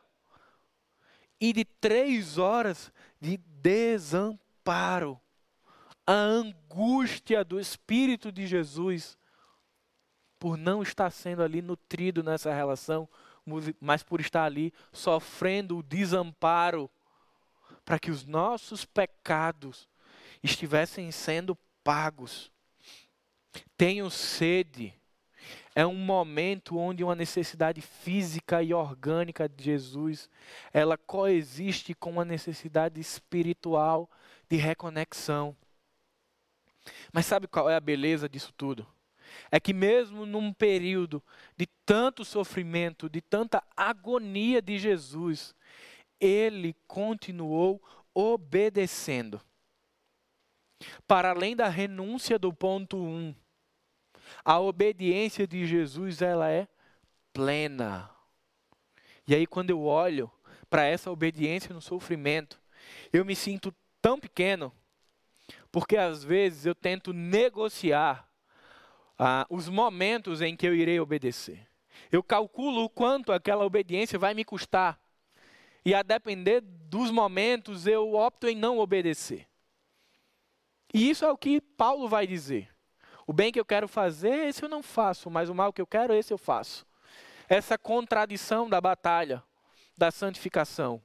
[1.42, 5.20] e de três horas de desamparo.
[6.06, 9.18] A angústia do Espírito de Jesus
[10.42, 13.08] por não estar sendo ali nutrido nessa relação,
[13.80, 16.90] mas por estar ali sofrendo o desamparo,
[17.86, 19.88] para que os nossos pecados
[20.42, 22.52] estivessem sendo pagos.
[23.78, 24.94] Tenho sede.
[25.76, 30.28] É um momento onde uma necessidade física e orgânica de Jesus,
[30.74, 34.10] ela coexiste com uma necessidade espiritual
[34.50, 35.56] de reconexão.
[37.12, 38.88] Mas sabe qual é a beleza disso tudo?
[39.52, 41.24] É que mesmo num período
[41.58, 45.56] de tanto sofrimento, de tanta agonia de Jesus,
[46.20, 47.82] ele continuou
[48.14, 49.42] obedecendo.
[51.08, 53.36] Para além da renúncia do ponto 1, um,
[54.44, 56.68] a obediência de Jesus ela é
[57.34, 58.10] plena.
[59.28, 60.32] E aí quando eu olho
[60.70, 62.60] para essa obediência no sofrimento,
[63.12, 64.74] eu me sinto tão pequeno,
[65.72, 68.28] porque às vezes eu tento negociar
[69.18, 71.68] ah, os momentos em que eu irei obedecer.
[72.12, 75.00] Eu calculo o quanto aquela obediência vai me custar.
[75.86, 79.48] E a depender dos momentos, eu opto em não obedecer.
[80.94, 82.70] E isso é o que Paulo vai dizer.
[83.26, 85.88] O bem que eu quero fazer, esse eu não faço, mas o mal que eu
[85.88, 86.86] quero, esse eu faço.
[87.48, 89.42] Essa contradição da batalha,
[89.98, 91.02] da santificação.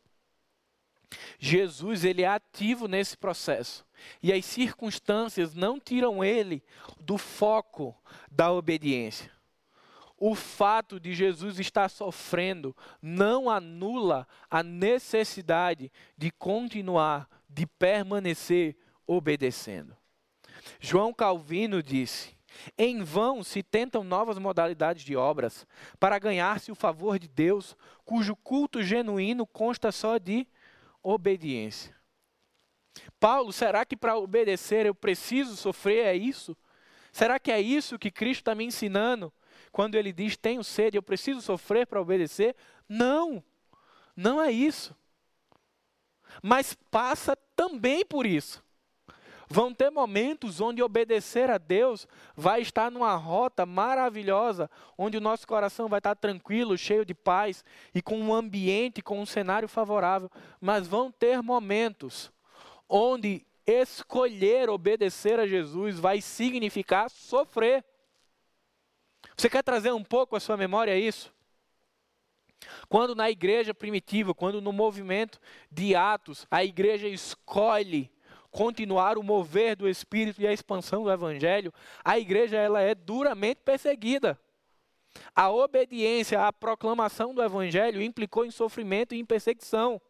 [1.38, 3.86] Jesus, ele é ativo nesse processo.
[4.22, 6.62] E as circunstâncias não tiram ele
[7.00, 7.96] do foco
[8.30, 9.30] da obediência.
[10.18, 19.94] O fato de Jesus estar sofrendo não anula a necessidade de continuar, de permanecer obedecendo.
[20.80, 22.36] João Calvino disse:
[22.76, 25.66] em vão se tentam novas modalidades de obras
[25.98, 30.46] para ganhar-se o favor de Deus, cujo culto genuíno consta só de
[31.06, 31.94] obediência.
[33.20, 36.06] Paulo, será que para obedecer eu preciso sofrer?
[36.06, 36.56] É isso?
[37.12, 39.32] Será que é isso que Cristo está me ensinando
[39.70, 42.56] quando ele diz: Tenho sede, eu preciso sofrer para obedecer?
[42.88, 43.42] Não,
[44.16, 44.96] não é isso.
[46.42, 48.64] Mas passa também por isso.
[49.48, 55.46] Vão ter momentos onde obedecer a Deus vai estar numa rota maravilhosa, onde o nosso
[55.46, 60.30] coração vai estar tranquilo, cheio de paz e com um ambiente, com um cenário favorável.
[60.60, 62.32] Mas vão ter momentos
[62.88, 67.84] onde escolher obedecer a Jesus vai significar sofrer.
[69.36, 71.34] Você quer trazer um pouco a sua memória isso?
[72.88, 78.10] Quando na igreja primitiva, quando no movimento de Atos, a igreja escolhe
[78.56, 81.70] continuar o mover do Espírito e a expansão do Evangelho,
[82.02, 84.40] a igreja ela é duramente perseguida.
[85.34, 90.00] A obediência à proclamação do Evangelho implicou em sofrimento e em perseguição.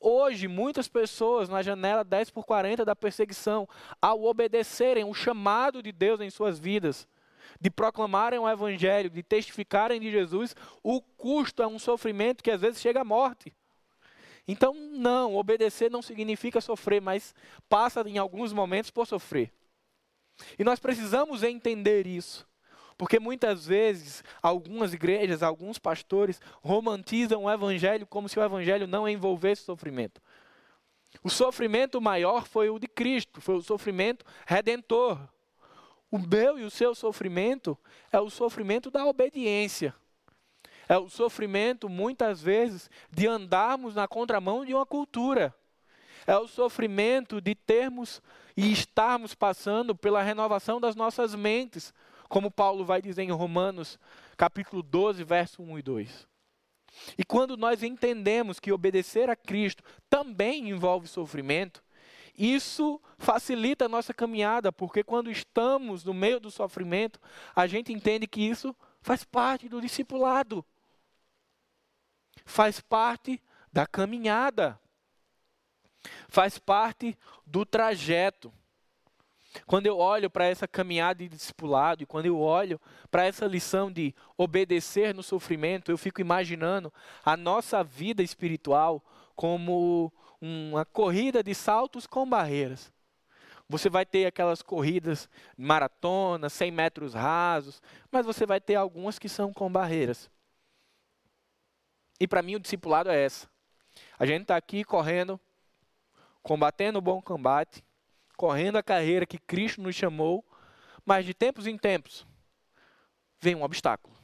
[0.00, 3.68] Hoje, muitas pessoas na janela 10 por 40 da perseguição,
[4.00, 7.08] ao obedecerem o chamado de Deus em suas vidas,
[7.60, 12.60] de proclamarem o Evangelho, de testificarem de Jesus, o custo é um sofrimento que às
[12.60, 13.52] vezes chega à morte.
[14.46, 17.34] Então, não, obedecer não significa sofrer, mas
[17.68, 19.52] passa em alguns momentos por sofrer.
[20.58, 22.46] E nós precisamos entender isso.
[22.96, 29.08] Porque muitas vezes algumas igrejas, alguns pastores romantizam o evangelho como se o evangelho não
[29.08, 30.20] envolvesse sofrimento.
[31.22, 35.18] O sofrimento maior foi o de Cristo, foi o sofrimento redentor.
[36.10, 37.78] O meu e o seu sofrimento
[38.10, 39.94] é o sofrimento da obediência.
[40.92, 45.54] É o sofrimento, muitas vezes, de andarmos na contramão de uma cultura.
[46.26, 48.20] É o sofrimento de termos
[48.54, 51.94] e estarmos passando pela renovação das nossas mentes,
[52.28, 53.98] como Paulo vai dizer em Romanos,
[54.36, 56.28] capítulo 12, verso 1 e 2.
[57.16, 61.82] E quando nós entendemos que obedecer a Cristo também envolve sofrimento,
[62.36, 67.18] isso facilita a nossa caminhada, porque quando estamos no meio do sofrimento,
[67.56, 70.62] a gente entende que isso faz parte do discipulado
[72.52, 74.78] faz parte da caminhada,
[76.28, 78.52] faz parte do trajeto.
[79.66, 83.90] Quando eu olho para essa caminhada de discipulado e quando eu olho para essa lição
[83.90, 86.92] de obedecer no sofrimento, eu fico imaginando
[87.24, 89.02] a nossa vida espiritual
[89.34, 92.92] como uma corrida de saltos com barreiras.
[93.68, 99.28] Você vai ter aquelas corridas maratonas, 100 metros rasos, mas você vai ter algumas que
[99.28, 100.30] são com barreiras.
[102.20, 103.48] E para mim o discipulado é essa.
[104.18, 105.40] A gente está aqui correndo,
[106.42, 107.84] combatendo o bom combate,
[108.36, 110.44] correndo a carreira que Cristo nos chamou,
[111.04, 112.26] mas de tempos em tempos
[113.40, 114.14] vem um obstáculo.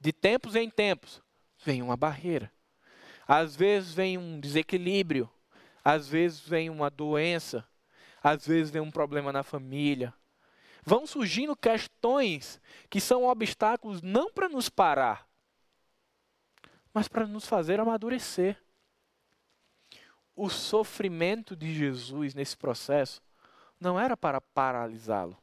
[0.00, 1.22] De tempos em tempos
[1.64, 2.50] vem uma barreira.
[3.26, 5.30] Às vezes vem um desequilíbrio,
[5.84, 7.66] às vezes vem uma doença,
[8.22, 10.14] às vezes vem um problema na família.
[10.84, 15.27] Vão surgindo questões que são obstáculos não para nos parar,
[16.92, 18.56] mas para nos fazer amadurecer.
[20.34, 23.20] O sofrimento de Jesus nesse processo
[23.80, 25.36] não era para paralisá-lo.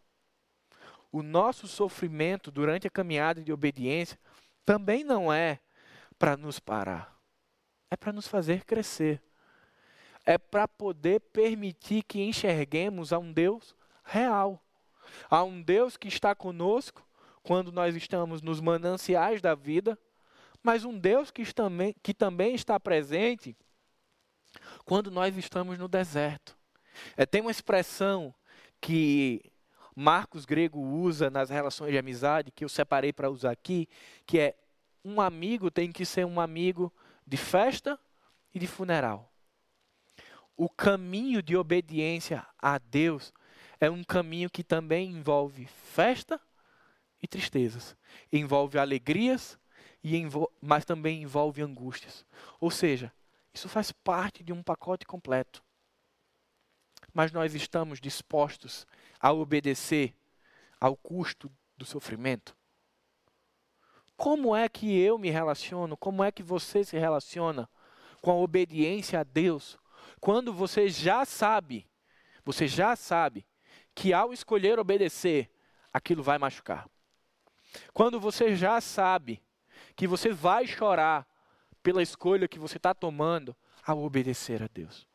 [1.12, 4.18] O nosso sofrimento durante a caminhada de obediência
[4.66, 5.60] também não é
[6.18, 7.16] para nos parar
[7.96, 9.22] é para nos fazer crescer.
[10.26, 14.62] É para poder permitir que enxerguemos a um Deus real.
[15.30, 17.06] A um Deus que está conosco
[17.44, 19.98] quando nós estamos nos mananciais da vida,
[20.66, 23.56] mas um Deus que também, que também está presente
[24.84, 26.58] quando nós estamos no deserto.
[27.16, 28.34] É, tem uma expressão
[28.82, 29.44] que
[29.96, 33.88] Marcos Grego usa nas relações de amizade, que eu separei para usar aqui,
[34.26, 34.56] que é
[35.04, 36.92] um amigo tem que ser um amigo
[37.28, 38.00] de festa
[38.52, 39.32] e de funeral.
[40.58, 43.32] O caminho de obediência a Deus
[43.80, 46.42] é um caminho que também envolve festa
[47.22, 47.96] e tristezas,
[48.34, 49.60] envolve alegrias,
[50.08, 50.24] e
[50.62, 52.24] mas também envolve angústias.
[52.60, 53.12] Ou seja,
[53.52, 55.64] isso faz parte de um pacote completo.
[57.12, 58.86] Mas nós estamos dispostos
[59.20, 60.14] a obedecer
[60.80, 62.56] ao custo do sofrimento?
[64.16, 65.98] Como é que eu me relaciono?
[65.98, 67.68] Como é que você se relaciona
[68.22, 69.76] com a obediência a Deus?
[70.22, 71.90] Quando você já sabe,
[72.44, 73.44] você já sabe
[73.96, 75.50] que ao escolher obedecer,
[75.92, 76.88] aquilo vai machucar.
[77.92, 79.42] Quando você já sabe
[79.96, 81.28] que você vai chorar
[81.82, 83.56] pela escolha que você está tomando
[83.86, 85.08] ao obedecer a Deus.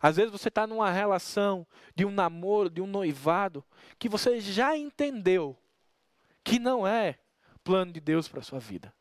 [0.00, 3.64] Às vezes você está numa relação de um namoro, de um noivado,
[3.98, 5.56] que você já entendeu
[6.44, 7.18] que não é
[7.62, 8.92] plano de Deus para a sua vida.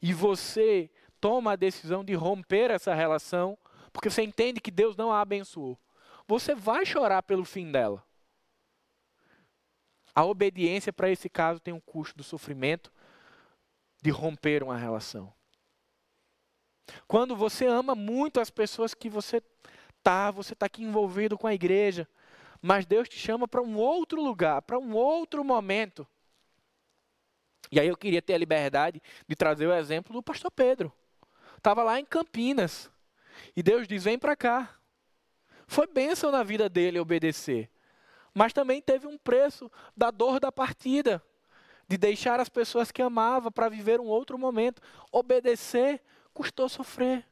[0.00, 3.58] E você toma a decisão de romper essa relação,
[3.92, 5.78] porque você entende que Deus não a abençoou.
[6.28, 8.04] Você vai chorar pelo fim dela.
[10.14, 12.92] A obediência para esse caso tem um custo do sofrimento
[14.06, 15.34] de romper uma relação.
[17.08, 19.42] Quando você ama muito as pessoas que você
[20.00, 22.08] tá, você está aqui envolvido com a igreja,
[22.62, 26.06] mas Deus te chama para um outro lugar, para um outro momento.
[27.68, 30.92] E aí eu queria ter a liberdade de trazer o exemplo do pastor Pedro.
[31.56, 32.88] Estava lá em Campinas.
[33.56, 34.78] E Deus diz: vem para cá.
[35.66, 37.68] Foi bênção na vida dele obedecer.
[38.32, 41.20] Mas também teve um preço da dor da partida.
[41.88, 44.82] De deixar as pessoas que amava para viver um outro momento.
[45.12, 47.24] Obedecer custou sofrer.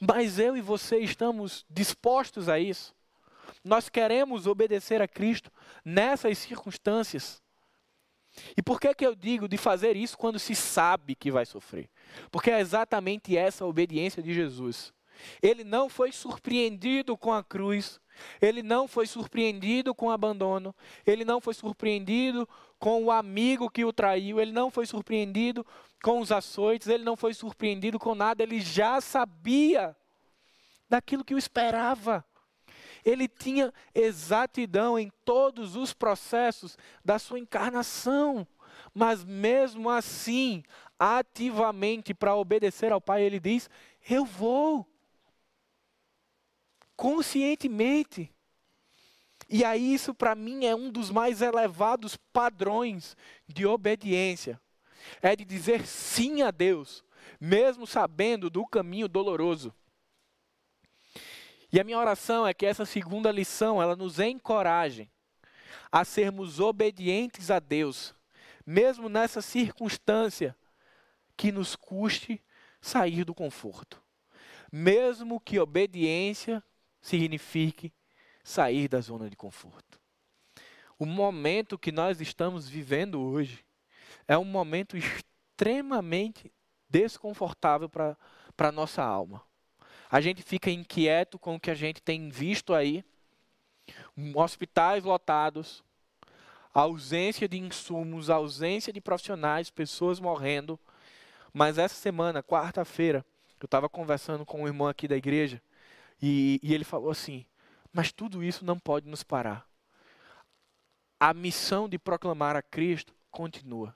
[0.00, 2.94] Mas eu e você estamos dispostos a isso.
[3.64, 5.50] Nós queremos obedecer a Cristo
[5.84, 7.40] nessas circunstâncias.
[8.56, 11.88] E por que, que eu digo de fazer isso quando se sabe que vai sofrer?
[12.30, 14.92] Porque é exatamente essa a obediência de Jesus.
[15.42, 18.00] Ele não foi surpreendido com a cruz,
[18.40, 20.74] ele não foi surpreendido com o abandono,
[21.06, 25.64] ele não foi surpreendido com o amigo que o traiu, ele não foi surpreendido
[26.02, 29.96] com os açoites, ele não foi surpreendido com nada, ele já sabia
[30.88, 32.24] daquilo que o esperava.
[33.04, 38.46] Ele tinha exatidão em todos os processos da sua encarnação.
[38.94, 40.62] Mas mesmo assim,
[40.98, 43.68] ativamente para obedecer ao Pai, ele diz:
[44.08, 44.86] Eu vou.
[47.02, 48.32] Conscientemente.
[49.50, 53.16] E aí, isso para mim é um dos mais elevados padrões
[53.48, 54.60] de obediência.
[55.20, 57.04] É de dizer sim a Deus,
[57.40, 59.74] mesmo sabendo do caminho doloroso.
[61.72, 65.10] E a minha oração é que essa segunda lição, ela nos encoraje
[65.90, 68.14] a sermos obedientes a Deus,
[68.64, 70.56] mesmo nessa circunstância
[71.36, 72.40] que nos custe
[72.80, 74.00] sair do conforto.
[74.70, 76.62] Mesmo que obediência
[77.02, 77.92] signifique
[78.44, 80.00] sair da zona de conforto.
[80.98, 83.64] O momento que nós estamos vivendo hoje
[84.28, 86.52] é um momento extremamente
[86.88, 88.16] desconfortável para
[88.56, 89.42] a nossa alma.
[90.08, 93.04] A gente fica inquieto com o que a gente tem visto aí.
[94.34, 95.82] hospitais lotados,
[96.72, 100.78] ausência de insumos, ausência de profissionais, pessoas morrendo.
[101.52, 103.24] Mas essa semana, quarta-feira,
[103.58, 105.60] eu estava conversando com um irmão aqui da igreja
[106.22, 107.44] e, e ele falou assim:
[107.92, 109.66] Mas tudo isso não pode nos parar.
[111.18, 113.94] A missão de proclamar a Cristo continua.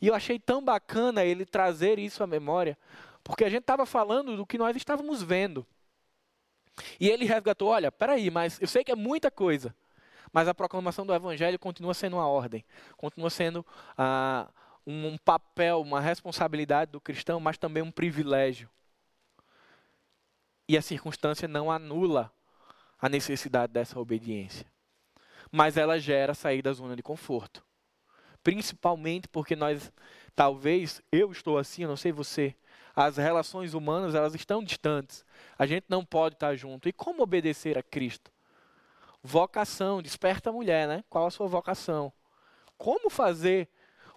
[0.00, 2.76] E eu achei tão bacana ele trazer isso à memória,
[3.22, 5.64] porque a gente estava falando do que nós estávamos vendo.
[6.98, 9.74] E ele resgatou: olha, peraí, mas eu sei que é muita coisa,
[10.32, 12.64] mas a proclamação do Evangelho continua sendo uma ordem,
[12.96, 13.64] continua sendo
[13.96, 14.48] ah,
[14.86, 18.68] um, um papel, uma responsabilidade do cristão, mas também um privilégio.
[20.68, 22.30] E a circunstância não anula
[23.00, 24.66] a necessidade dessa obediência,
[25.50, 27.64] mas ela gera sair da zona de conforto.
[28.42, 29.92] Principalmente porque nós,
[30.34, 32.54] talvez, eu estou assim, eu não sei você,
[32.94, 35.24] as relações humanas elas estão distantes.
[35.56, 36.88] A gente não pode estar junto.
[36.88, 38.30] E como obedecer a Cristo?
[39.22, 41.04] Vocação, desperta a mulher, né?
[41.08, 42.12] Qual a sua vocação?
[42.76, 43.68] Como fazer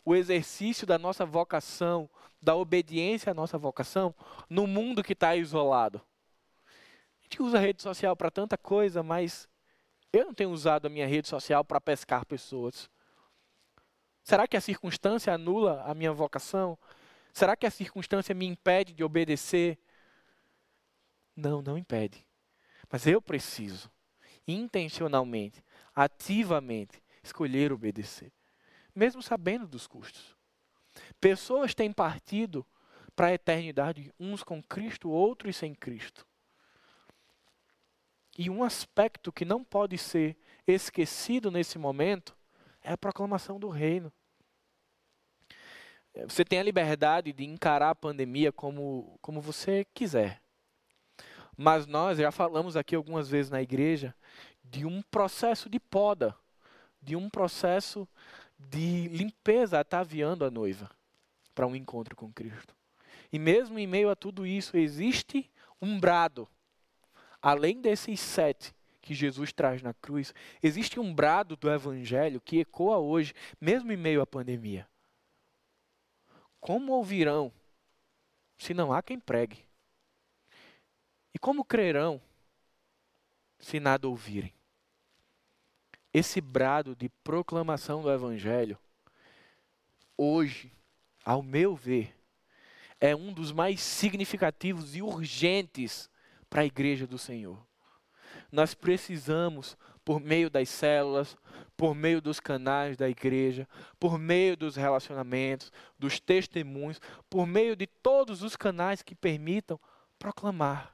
[0.03, 2.09] o exercício da nossa vocação,
[2.41, 4.15] da obediência à nossa vocação,
[4.49, 6.01] no mundo que está isolado?
[7.31, 9.47] Gente usa rede social para tanta coisa, mas
[10.11, 12.89] eu não tenho usado a minha rede social para pescar pessoas.
[14.21, 16.77] Será que a circunstância anula a minha vocação?
[17.31, 19.79] Será que a circunstância me impede de obedecer?
[21.33, 22.27] Não, não impede.
[22.91, 23.89] Mas eu preciso,
[24.45, 25.63] intencionalmente,
[25.95, 28.33] ativamente, escolher obedecer,
[28.93, 30.35] mesmo sabendo dos custos.
[31.21, 32.67] Pessoas têm partido
[33.15, 36.29] para a eternidade, uns com Cristo, outros sem Cristo.
[38.41, 40.35] E um aspecto que não pode ser
[40.65, 42.35] esquecido nesse momento
[42.81, 44.11] é a proclamação do reino.
[46.25, 50.41] Você tem a liberdade de encarar a pandemia como, como você quiser.
[51.55, 54.11] Mas nós já falamos aqui algumas vezes na igreja
[54.63, 56.35] de um processo de poda,
[56.99, 58.09] de um processo
[58.57, 60.89] de limpeza ataviando a noiva
[61.53, 62.75] para um encontro com Cristo.
[63.31, 65.47] E mesmo em meio a tudo isso, existe
[65.79, 66.49] um brado.
[67.41, 72.97] Além desses sete que Jesus traz na cruz, existe um brado do Evangelho que ecoa
[72.97, 74.87] hoje, mesmo em meio à pandemia.
[76.59, 77.51] Como ouvirão
[78.57, 79.65] se não há quem pregue?
[81.33, 82.21] E como crerão
[83.59, 84.53] se nada ouvirem?
[86.13, 88.77] Esse brado de proclamação do Evangelho,
[90.15, 90.71] hoje,
[91.25, 92.15] ao meu ver,
[92.99, 96.10] é um dos mais significativos e urgentes
[96.51, 97.57] para a igreja do Senhor.
[98.51, 101.37] Nós precisamos por meio das células,
[101.77, 106.99] por meio dos canais da igreja, por meio dos relacionamentos, dos testemunhos,
[107.29, 109.79] por meio de todos os canais que permitam
[110.19, 110.93] proclamar.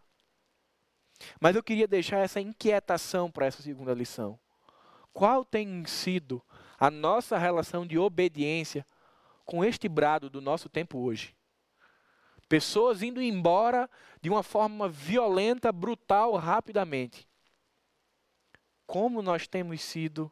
[1.41, 4.39] Mas eu queria deixar essa inquietação para essa segunda lição.
[5.11, 6.39] Qual tem sido
[6.79, 8.85] a nossa relação de obediência
[9.43, 11.36] com este brado do nosso tempo hoje?
[12.49, 13.89] Pessoas indo embora
[14.21, 17.27] de uma forma violenta, brutal, rapidamente
[18.87, 20.31] como nós temos sido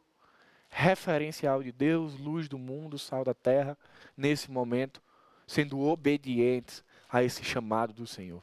[0.70, 3.78] referencial de Deus, luz do mundo, sal da terra,
[4.16, 5.00] nesse momento,
[5.46, 8.42] sendo obedientes a esse chamado do Senhor.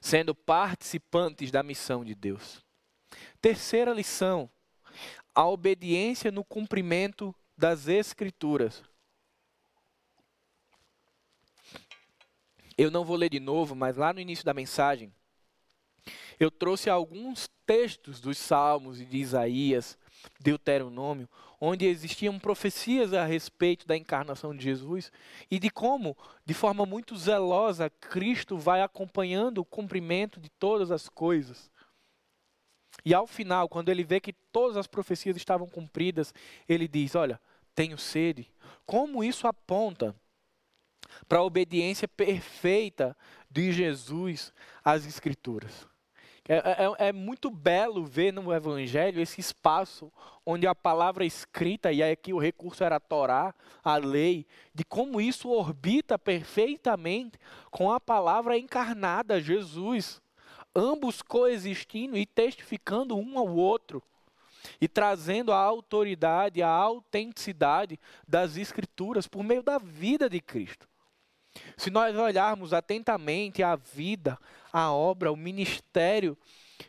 [0.00, 2.64] Sendo participantes da missão de Deus.
[3.40, 4.48] Terceira lição:
[5.34, 8.82] a obediência no cumprimento das Escrituras.
[12.76, 15.12] Eu não vou ler de novo, mas lá no início da mensagem,
[16.38, 19.96] eu trouxe alguns textos dos Salmos e de Isaías,
[20.40, 21.28] Deuteronômio,
[21.60, 25.12] onde existiam profecias a respeito da encarnação de Jesus
[25.50, 31.08] e de como, de forma muito zelosa, Cristo vai acompanhando o cumprimento de todas as
[31.08, 31.70] coisas.
[33.04, 36.34] E ao final, quando ele vê que todas as profecias estavam cumpridas,
[36.68, 37.40] ele diz: Olha,
[37.74, 38.50] tenho sede.
[38.86, 40.14] Como isso aponta
[41.28, 43.16] para a obediência perfeita
[43.50, 44.52] de Jesus
[44.84, 45.86] às Escrituras.
[46.46, 50.12] É, é, é, muito belo ver no Evangelho esse espaço
[50.44, 55.22] onde a palavra escrita, e aqui o recurso era a Torá, a lei, de como
[55.22, 57.38] isso orbita perfeitamente
[57.70, 60.20] com a palavra encarnada, Jesus.
[60.76, 64.02] Ambos coexistindo e testificando um ao outro.
[64.78, 70.86] E trazendo a autoridade, a autenticidade das Escrituras por meio da vida de Cristo.
[71.76, 74.38] Se nós olharmos atentamente a vida,
[74.72, 76.36] a obra, o ministério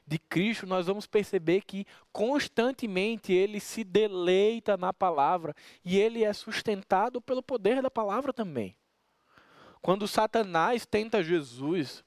[0.06, 6.34] de Cristo, nós vamos perceber que constantemente ele se deleita na palavra e ele é
[6.34, 8.76] sustentado pelo poder da palavra também.
[9.82, 12.04] Quando Satanás tenta Jesus,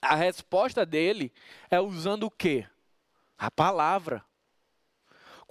[0.00, 1.32] a resposta dele
[1.70, 2.66] é usando o quê?
[3.38, 4.24] A palavra.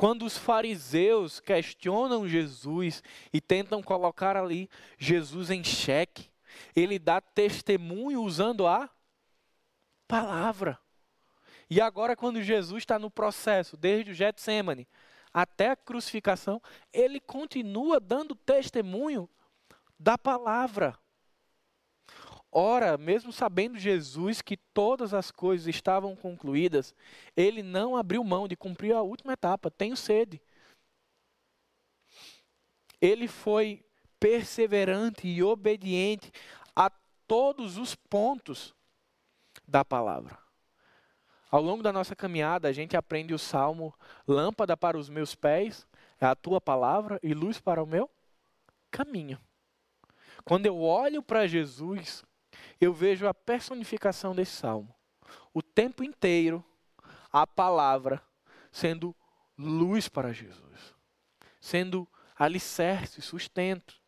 [0.02, 6.32] Quando os fariseus questionam Jesus e tentam colocar ali Jesus em xeque,
[6.76, 8.89] ele dá testemunho usando a
[10.08, 10.80] palavra.
[11.70, 14.88] E agora, quando Jesus está no processo, desde o Getsemane
[15.32, 16.60] até a crucificação,
[16.91, 19.30] ele continua dando testemunho
[19.99, 20.97] da palavra.
[22.52, 26.93] Ora, mesmo sabendo Jesus que todas as coisas estavam concluídas,
[27.36, 30.41] ele não abriu mão de cumprir a última etapa: tenho sede.
[32.99, 33.86] Ele foi
[34.20, 36.30] perseverante e obediente
[36.76, 36.91] a
[37.26, 38.76] todos os pontos
[39.66, 40.38] da palavra.
[41.49, 43.93] Ao longo da nossa caminhada, a gente aprende o salmo:
[44.28, 45.88] lâmpada para os meus pés
[46.20, 48.10] é a tua palavra e luz para o meu
[48.91, 49.39] caminho.
[50.43, 52.24] Quando eu olho para Jesus,
[52.82, 54.93] eu vejo a personificação desse salmo.
[55.53, 56.65] O tempo inteiro,
[57.32, 58.21] a palavra
[58.71, 59.15] sendo
[59.55, 60.95] luz para Jesus,
[61.59, 64.01] sendo alicerce, sustento.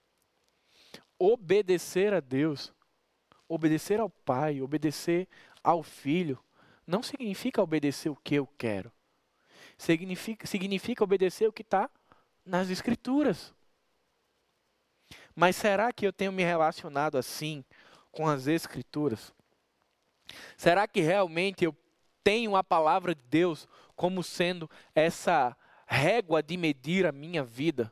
[1.19, 2.73] Obedecer a Deus,
[3.47, 5.27] obedecer ao Pai, obedecer
[5.63, 6.43] ao Filho,
[6.85, 8.91] não significa obedecer o que eu quero.
[9.77, 11.89] Significa, significa obedecer o que está
[12.43, 13.53] nas Escrituras.
[15.35, 17.63] Mas será que eu tenho me relacionado assim
[18.13, 19.33] com as Escrituras?
[20.55, 21.75] Será que realmente eu
[22.23, 27.91] tenho a palavra de Deus como sendo essa régua de medir a minha vida?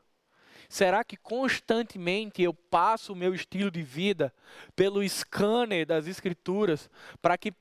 [0.70, 4.34] Será que constantemente eu passo o meu estilo de vida
[4.74, 6.90] pelo scanner das Escrituras
[7.22, 7.54] para que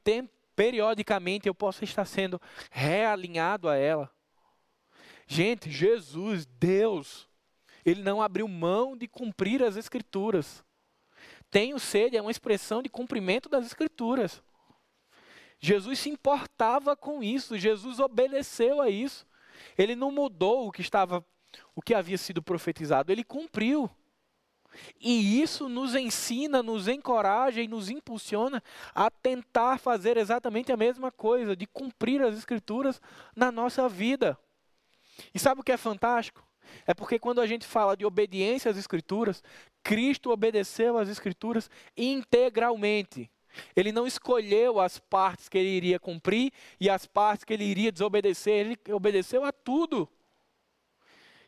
[0.55, 2.41] periodicamente eu possa estar sendo
[2.71, 4.09] realinhado a ela?
[5.27, 7.29] Gente, Jesus, Deus,
[7.85, 10.65] ele não abriu mão de cumprir as Escrituras.
[11.51, 14.43] Tenho sede é uma expressão de cumprimento das Escrituras.
[15.59, 19.27] Jesus se importava com isso, Jesus obedeceu a isso.
[19.77, 21.25] Ele não mudou o que estava,
[21.75, 23.91] o que havia sido profetizado, ele cumpriu.
[25.01, 28.63] E isso nos ensina, nos encoraja e nos impulsiona
[28.95, 33.01] a tentar fazer exatamente a mesma coisa, de cumprir as Escrituras
[33.35, 34.39] na nossa vida.
[35.35, 36.47] E sabe o que é fantástico?
[36.87, 39.43] É porque quando a gente fala de obediência às Escrituras,
[39.83, 43.31] Cristo obedeceu às Escrituras integralmente.
[43.75, 47.91] Ele não escolheu as partes que ele iria cumprir e as partes que ele iria
[47.91, 50.09] desobedecer, ele obedeceu a tudo.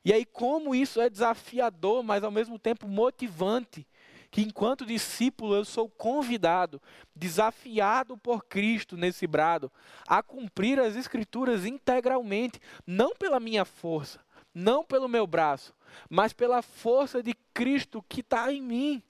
[0.04, 3.86] E aí, como isso é desafiador, mas ao mesmo tempo motivante,
[4.32, 6.82] que enquanto discípulo eu sou convidado,
[7.14, 9.70] desafiado por Cristo nesse brado,
[10.08, 14.20] a cumprir as Escrituras integralmente, não pela minha força,
[14.52, 15.72] não pelo meu braço,
[16.08, 19.02] mas pela força de Cristo que está em mim.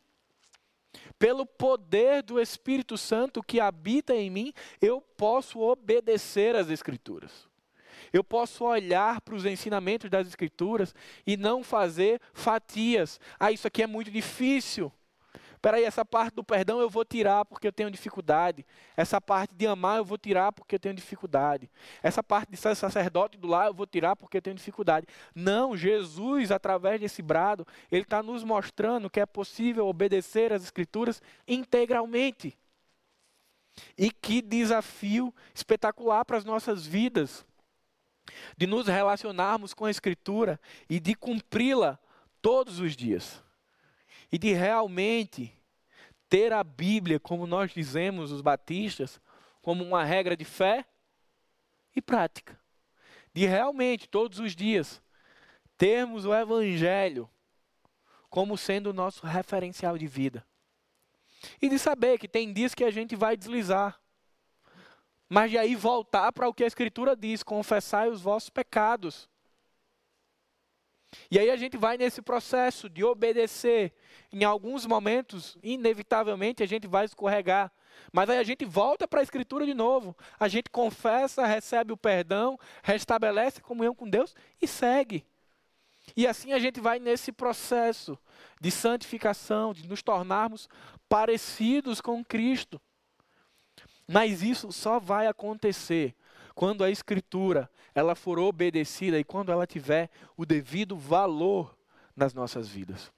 [1.18, 7.48] Pelo poder do Espírito Santo que habita em mim, eu posso obedecer às Escrituras.
[8.12, 10.94] Eu posso olhar para os ensinamentos das Escrituras
[11.26, 13.18] e não fazer fatias.
[13.38, 14.92] Ah, isso aqui é muito difícil.
[15.62, 18.66] Peraí, essa parte do perdão eu vou tirar porque eu tenho dificuldade.
[18.96, 21.70] Essa parte de amar eu vou tirar porque eu tenho dificuldade.
[22.02, 25.06] Essa parte de ser sacerdote do lar eu vou tirar porque eu tenho dificuldade.
[25.32, 31.22] Não, Jesus, através desse brado, ele está nos mostrando que é possível obedecer às Escrituras
[31.46, 32.58] integralmente.
[33.96, 37.46] E que desafio espetacular para as nossas vidas.
[38.56, 40.58] De nos relacionarmos com a Escritura
[40.90, 42.00] e de cumpri-la
[42.40, 43.40] todos os dias
[44.32, 45.52] e de realmente
[46.28, 49.20] ter a Bíblia, como nós dizemos, os batistas,
[49.60, 50.86] como uma regra de fé
[51.94, 52.58] e prática.
[53.34, 55.02] De realmente, todos os dias,
[55.76, 57.28] termos o Evangelho
[58.30, 60.46] como sendo o nosso referencial de vida.
[61.60, 64.00] E de saber que tem dias que a gente vai deslizar.
[65.28, 69.28] Mas de aí voltar para o que a Escritura diz: confessai os vossos pecados.
[71.30, 73.92] E aí a gente vai nesse processo de obedecer.
[74.32, 77.70] Em alguns momentos, inevitavelmente, a gente vai escorregar.
[78.12, 80.16] Mas aí a gente volta para a Escritura de novo.
[80.38, 85.24] A gente confessa, recebe o perdão, restabelece a comunhão com Deus e segue.
[86.16, 88.18] E assim a gente vai nesse processo
[88.60, 90.68] de santificação, de nos tornarmos
[91.08, 92.80] parecidos com Cristo.
[94.08, 96.14] Mas isso só vai acontecer
[96.54, 101.76] quando a escritura ela for obedecida e quando ela tiver o devido valor
[102.16, 103.12] nas nossas vidas.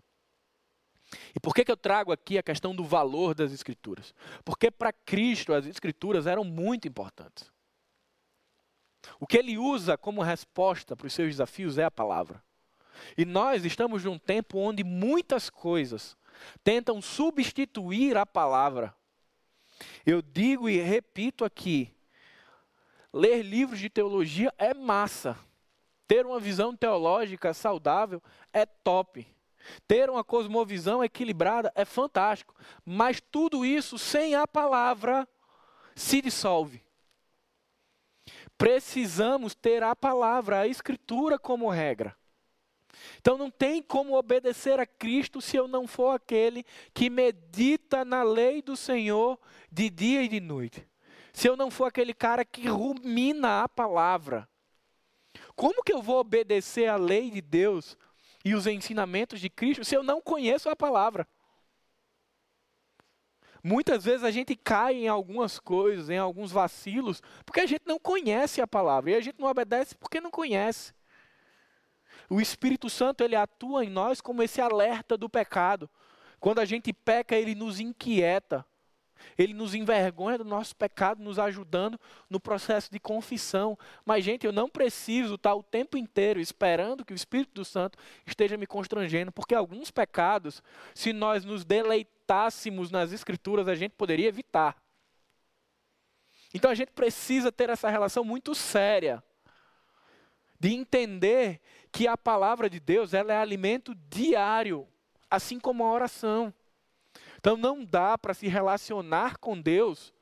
[1.35, 4.15] E por que, que eu trago aqui a questão do valor das escrituras?
[4.45, 7.53] Porque para Cristo as escrituras eram muito importantes.
[9.21, 12.43] O que ele usa como resposta para os seus desafios é a palavra.
[13.17, 16.17] E nós estamos num tempo onde muitas coisas
[16.63, 18.95] tentam substituir a palavra.
[20.07, 21.94] Eu digo e repito aqui,
[23.15, 25.39] ler livros de teologia é massa.
[26.07, 28.21] Ter uma visão teológica saudável
[28.53, 29.27] é top.
[29.87, 32.55] Ter uma cosmovisão equilibrada é fantástico.
[32.85, 35.27] Mas tudo isso sem a palavra
[35.95, 36.83] se dissolve.
[38.59, 42.17] Precisamos ter a palavra, a escritura como regra.
[43.21, 48.23] Então não tem como obedecer a Cristo se eu não for aquele que medita na
[48.23, 49.39] lei do Senhor
[49.71, 50.87] de dia e de noite.
[51.35, 54.49] Se eu não for aquele cara que rumina a palavra.
[55.57, 57.99] Como que eu vou obedecer a lei de Deus
[58.45, 61.29] e os ensinamentos de Cristo se eu não conheço a palavra?
[63.63, 67.99] Muitas vezes a gente cai em algumas coisas, em alguns vacilos, porque a gente não
[67.99, 70.95] conhece a palavra e a gente não obedece porque não conhece.
[72.31, 75.91] O Espírito Santo ele atua em nós como esse alerta do pecado.
[76.39, 78.65] Quando a gente peca, ele nos inquieta.
[79.37, 81.99] Ele nos envergonha do nosso pecado, nos ajudando
[82.29, 83.79] no processo de confissão.
[84.05, 88.57] Mas, gente, eu não preciso estar o tempo inteiro esperando que o Espírito Santo esteja
[88.57, 90.63] me constrangendo, porque alguns pecados,
[90.95, 94.77] se nós nos deleitássemos nas Escrituras, a gente poderia evitar.
[96.55, 99.23] Então a gente precisa ter essa relação muito séria
[100.59, 101.61] de entender
[101.91, 104.89] que a palavra de Deus ela é alimento diário,
[105.29, 106.55] assim como a oração.
[107.45, 110.15] Então não dá para se relacionar com Deus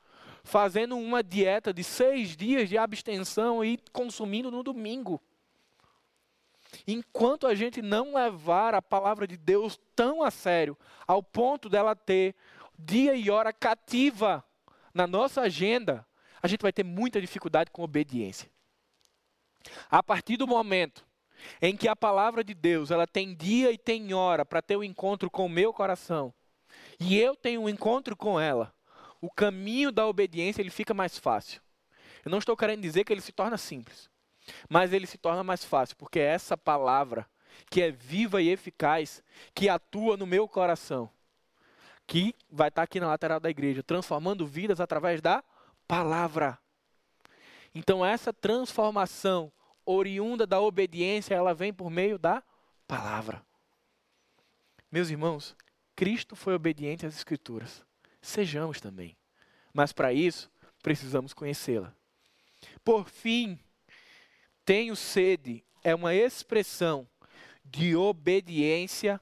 [0.43, 5.23] fazendo uma dieta de seis dias de abstenção e consumindo no domingo.
[6.85, 11.95] Enquanto a gente não levar a palavra de Deus tão a sério, ao ponto dela
[11.95, 12.35] ter
[12.77, 14.45] dia e hora cativa
[14.93, 16.05] na nossa agenda,
[16.43, 18.51] a gente vai ter muita dificuldade com obediência.
[19.89, 21.07] A partir do momento
[21.61, 24.81] em que a palavra de Deus ela tem dia e tem hora para ter o
[24.81, 26.35] um encontro com o meu coração,
[26.99, 28.73] e eu tenho um encontro com ela,
[29.21, 31.61] o caminho da obediência ele fica mais fácil.
[32.25, 34.11] Eu não estou querendo dizer que ele se torna simples,
[34.69, 37.27] mas ele se torna mais fácil, porque é essa palavra
[37.71, 39.23] que é viva e eficaz,
[39.55, 41.11] que atua no meu coração,
[42.07, 45.43] que vai estar aqui na lateral da igreja, transformando vidas através da
[45.87, 46.59] palavra.
[47.75, 49.53] Então essa transformação
[49.85, 52.43] oriunda da obediência, ela vem por meio da
[52.87, 53.45] palavra.
[54.91, 55.57] Meus irmãos,
[56.03, 57.85] Cristo foi obediente às Escrituras.
[58.21, 59.17] Sejamos também.
[59.73, 60.51] Mas para isso,
[60.83, 61.95] precisamos conhecê-la.
[62.85, 63.57] Por fim,
[64.65, 67.09] tenho sede é uma expressão
[67.65, 69.21] de obediência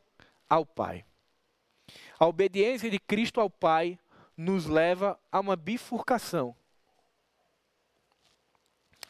[0.49, 1.05] ao Pai.
[2.19, 3.99] A obediência de Cristo ao Pai
[4.35, 6.57] nos leva a uma bifurcação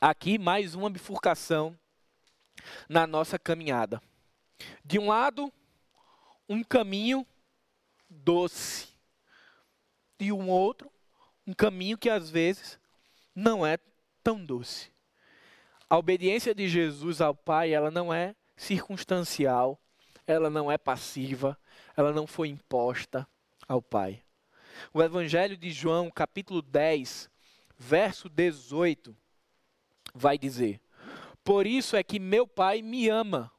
[0.01, 1.79] Aqui mais uma bifurcação
[2.89, 4.03] na nossa caminhada.
[4.83, 5.53] De um lado,
[6.49, 7.25] um caminho
[8.11, 8.89] doce.
[10.19, 10.91] De um outro,
[11.47, 12.79] um caminho que às vezes
[13.35, 13.79] não é
[14.23, 14.91] tão doce.
[15.89, 19.81] A obediência de Jesus ao Pai, ela não é circunstancial,
[20.27, 21.59] ela não é passiva,
[21.97, 23.27] ela não foi imposta
[23.67, 24.23] ao Pai.
[24.93, 27.31] O Evangelho de João, capítulo 10,
[27.77, 29.17] verso 18,
[30.15, 30.81] vai dizer:
[31.43, 33.51] Por isso é que meu Pai me ama,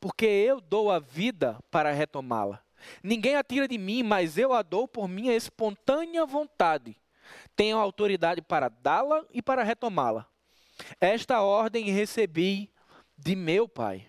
[0.00, 2.62] porque eu dou a vida para retomá-la.
[3.02, 6.96] Ninguém a tira de mim, mas eu a dou por minha espontânea vontade.
[7.54, 10.26] Tenho autoridade para dá-la e para retomá-la.
[11.00, 12.70] Esta ordem recebi
[13.16, 14.06] de meu Pai.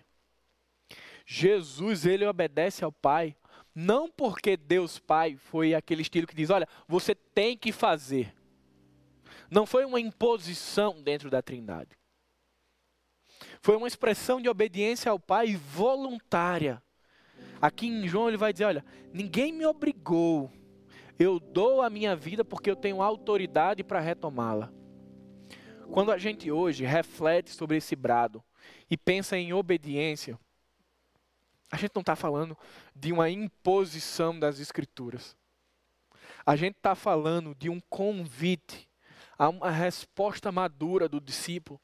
[1.26, 3.36] Jesus, ele obedece ao Pai,
[3.74, 8.34] não porque Deus Pai foi aquele estilo que diz: olha, você tem que fazer.
[9.50, 11.98] Não foi uma imposição dentro da Trindade.
[13.60, 16.82] Foi uma expressão de obediência ao Pai voluntária.
[17.60, 20.50] Aqui em João ele vai dizer: olha, ninguém me obrigou.
[21.18, 24.72] Eu dou a minha vida porque eu tenho autoridade para retomá-la.
[25.90, 28.42] Quando a gente hoje reflete sobre esse brado
[28.88, 30.38] e pensa em obediência,
[31.70, 32.56] a gente não está falando
[32.94, 35.36] de uma imposição das Escrituras.
[36.46, 38.88] A gente está falando de um convite
[39.36, 41.78] a uma resposta madura do discípulo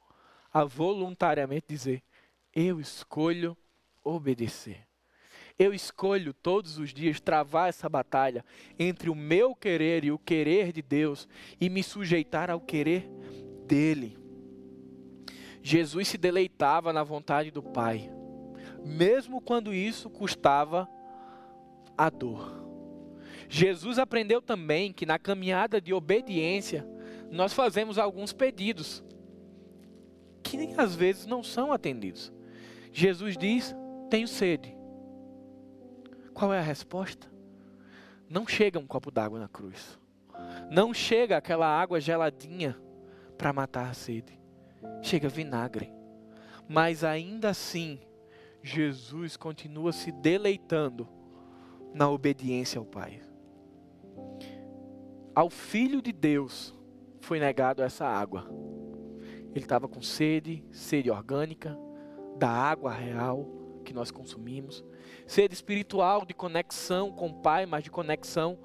[0.52, 2.02] a voluntariamente dizer:
[2.54, 3.56] Eu escolho
[4.02, 4.85] obedecer.
[5.58, 8.44] Eu escolho todos os dias travar essa batalha
[8.78, 11.26] entre o meu querer e o querer de Deus
[11.58, 13.08] e me sujeitar ao querer
[13.66, 14.18] dele.
[15.62, 18.10] Jesus se deleitava na vontade do Pai,
[18.84, 20.86] mesmo quando isso custava
[21.96, 22.64] a dor.
[23.48, 26.86] Jesus aprendeu também que na caminhada de obediência
[27.30, 29.02] nós fazemos alguns pedidos
[30.42, 32.32] que às vezes não são atendidos.
[32.92, 33.74] Jesus diz:
[34.10, 34.75] Tenho sede.
[36.36, 37.26] Qual é a resposta?
[38.28, 39.98] Não chega um copo d'água na cruz.
[40.70, 42.76] Não chega aquela água geladinha
[43.38, 44.38] para matar a sede.
[45.00, 45.90] chega vinagre.
[46.68, 47.98] Mas ainda assim,
[48.62, 51.08] Jesus continua se deleitando
[51.94, 53.22] na obediência ao Pai.
[55.34, 56.74] Ao Filho de Deus
[57.18, 58.46] foi negado essa água.
[59.54, 61.78] Ele estava com sede, sede orgânica,
[62.36, 63.48] da água real
[63.86, 64.84] que nós consumimos,
[65.26, 68.58] sede espiritual de conexão com o Pai, mas de conexão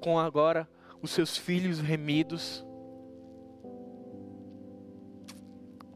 [0.00, 0.68] com agora
[1.02, 2.64] os seus filhos remidos.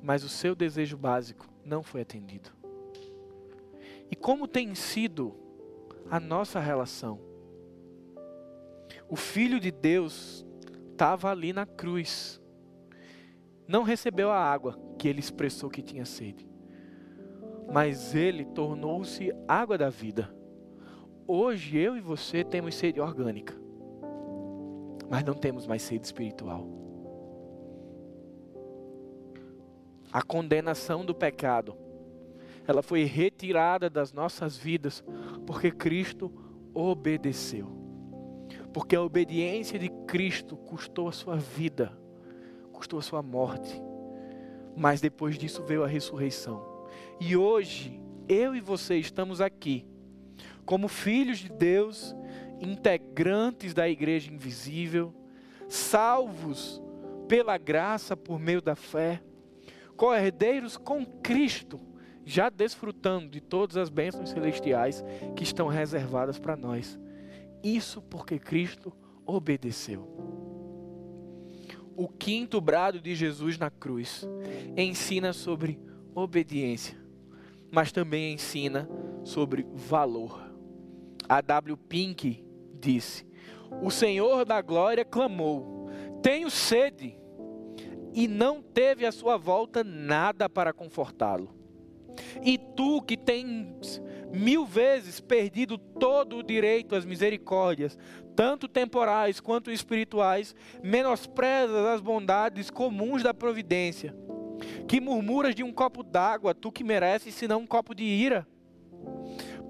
[0.03, 2.51] Mas o seu desejo básico não foi atendido.
[4.11, 5.35] E como tem sido
[6.11, 7.19] a nossa relação?
[9.09, 10.45] O Filho de Deus
[10.91, 12.41] estava ali na cruz,
[13.67, 16.47] não recebeu a água que ele expressou que tinha sede,
[17.71, 20.35] mas ele tornou-se água da vida.
[21.27, 23.55] Hoje eu e você temos sede orgânica,
[25.09, 26.67] mas não temos mais sede espiritual.
[30.13, 31.75] A condenação do pecado,
[32.67, 35.03] ela foi retirada das nossas vidas
[35.47, 36.31] porque Cristo
[36.75, 37.67] obedeceu.
[38.73, 41.93] Porque a obediência de Cristo custou a sua vida,
[42.73, 43.81] custou a sua morte.
[44.77, 46.72] Mas depois disso veio a ressurreição.
[47.20, 49.86] E hoje, eu e você estamos aqui,
[50.64, 52.14] como filhos de Deus,
[52.61, 55.14] integrantes da igreja invisível,
[55.68, 56.82] salvos
[57.28, 59.22] pela graça por meio da fé
[59.97, 61.80] co-herdeiros com Cristo,
[62.24, 65.05] já desfrutando de todas as bênçãos celestiais
[65.36, 66.99] que estão reservadas para nós.
[67.62, 68.93] Isso porque Cristo
[69.24, 70.09] obedeceu.
[71.95, 74.26] O quinto brado de Jesus na cruz
[74.76, 75.78] ensina sobre
[76.15, 76.97] obediência,
[77.71, 78.89] mas também ensina
[79.25, 80.43] sobre valor.
[81.29, 81.77] A W.
[81.77, 82.45] Pink
[82.75, 83.27] disse:
[83.83, 85.89] O Senhor da glória clamou:
[86.23, 87.17] Tenho sede
[88.15, 91.63] e não teve à sua volta nada para confortá-lo.
[92.45, 94.03] E tu que tens
[94.33, 97.99] mil vezes perdido todo o direito às misericórdias,
[98.35, 104.15] tanto temporais quanto espirituais, menosprezas as bondades comuns da providência,
[104.87, 108.47] que murmuras de um copo d'água, tu que mereces, senão um copo de ira.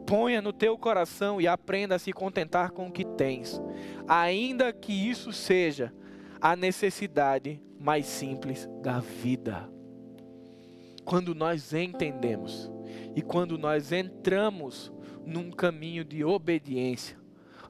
[0.07, 3.61] Ponha no teu coração e aprenda a se contentar com o que tens,
[4.07, 5.93] ainda que isso seja
[6.41, 9.71] a necessidade mais simples da vida.
[11.05, 12.71] Quando nós entendemos
[13.15, 14.93] e quando nós entramos
[15.25, 17.17] num caminho de obediência,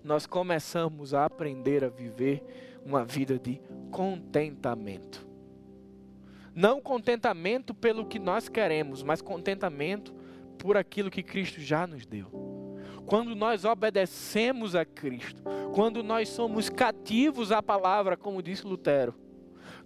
[0.03, 2.43] nós começamos a aprender a viver
[2.85, 3.61] uma vida de
[3.91, 5.32] contentamento.
[6.55, 10.15] Não contentamento pelo que nós queremos, mas contentamento
[10.59, 12.31] por aquilo que Cristo já nos deu.
[13.07, 15.43] Quando nós obedecemos a Cristo,
[15.75, 19.15] quando nós somos cativos à palavra, como disse Lutero,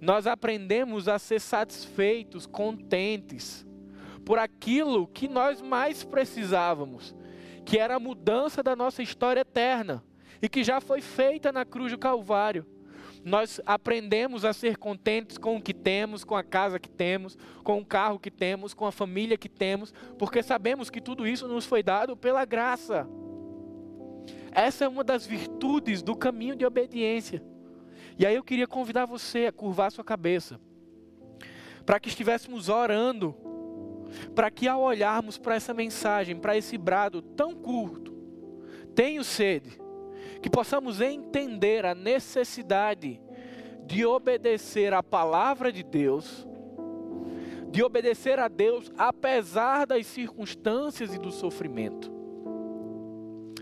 [0.00, 3.66] nós aprendemos a ser satisfeitos, contentes
[4.24, 7.14] por aquilo que nós mais precisávamos,
[7.64, 10.04] que era a mudança da nossa história eterna
[10.42, 12.66] e que já foi feita na cruz do Calvário
[13.26, 17.80] nós aprendemos a ser contentes com o que temos, com a casa que temos, com
[17.80, 21.66] o carro que temos, com a família que temos, porque sabemos que tudo isso nos
[21.66, 23.04] foi dado pela graça.
[24.52, 27.42] Essa é uma das virtudes do caminho de obediência.
[28.16, 30.60] E aí eu queria convidar você a curvar sua cabeça,
[31.84, 33.34] para que estivéssemos orando,
[34.36, 38.14] para que ao olharmos para essa mensagem, para esse brado tão curto,
[38.94, 39.84] tenho sede
[40.40, 43.20] que possamos entender a necessidade
[43.86, 46.46] de obedecer a palavra de Deus,
[47.70, 52.10] de obedecer a Deus apesar das circunstâncias e do sofrimento.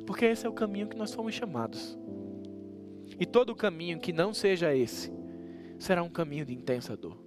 [0.07, 1.99] Porque esse é o caminho que nós fomos chamados.
[3.19, 5.13] E todo caminho que não seja esse
[5.79, 7.19] será um caminho de intensa dor.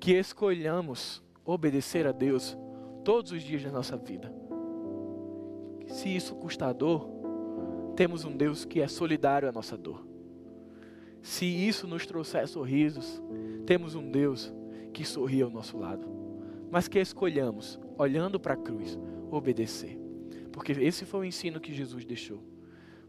[0.00, 2.56] Que escolhamos obedecer a Deus
[3.04, 4.32] todos os dias da nossa vida.
[5.88, 7.17] Se isso custar dor,
[7.98, 10.06] temos um Deus que é solidário à nossa dor.
[11.20, 13.20] Se isso nos trouxer sorrisos,
[13.66, 14.54] temos um Deus
[14.94, 16.06] que sorri ao nosso lado.
[16.70, 18.96] Mas que escolhamos, olhando para a cruz,
[19.32, 19.98] obedecer.
[20.52, 22.40] Porque esse foi o ensino que Jesus deixou.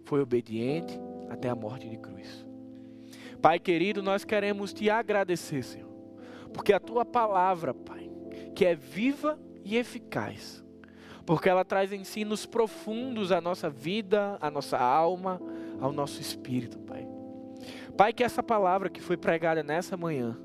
[0.05, 2.43] Foi obediente até a morte de cruz.
[3.39, 5.91] Pai querido, nós queremos te agradecer, Senhor.
[6.51, 8.09] Porque a tua palavra, Pai,
[8.55, 10.63] que é viva e eficaz,
[11.29, 15.39] porque ela traz ensinos profundos à nossa vida, à nossa alma,
[15.79, 17.07] ao nosso espírito, Pai.
[17.95, 20.35] Pai, que essa palavra que foi pregada nessa manhã,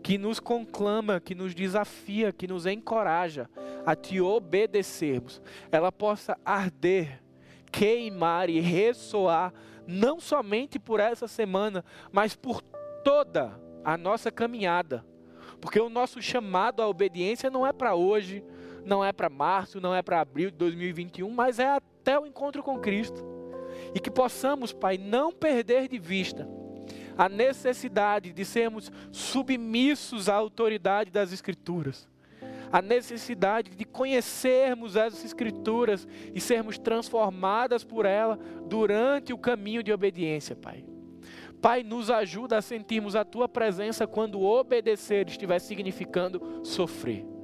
[0.00, 3.50] que nos conclama, que nos desafia, que nos encoraja
[3.84, 7.20] a te obedecermos, ela possa arder,
[7.72, 9.52] queimar e ressoar,
[9.88, 12.62] não somente por essa semana, mas por
[13.02, 15.04] toda a nossa caminhada
[15.60, 18.44] Porque o nosso chamado à obediência não é para hoje,
[18.88, 22.62] não é para março, não é para abril de 2021, mas é até o encontro
[22.62, 23.22] com Cristo.
[23.94, 26.48] E que possamos, Pai, não perder de vista
[27.16, 32.08] a necessidade de sermos submissos à autoridade das Escrituras,
[32.72, 39.92] a necessidade de conhecermos as Escrituras e sermos transformadas por ela durante o caminho de
[39.92, 40.84] obediência, Pai.
[41.60, 47.37] Pai, nos ajuda a sentirmos a Tua presença quando obedecer estiver significando sofrer.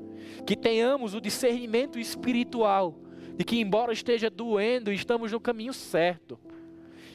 [0.46, 2.98] Que tenhamos o discernimento espiritual
[3.36, 6.38] de que, embora esteja doendo, estamos no caminho certo.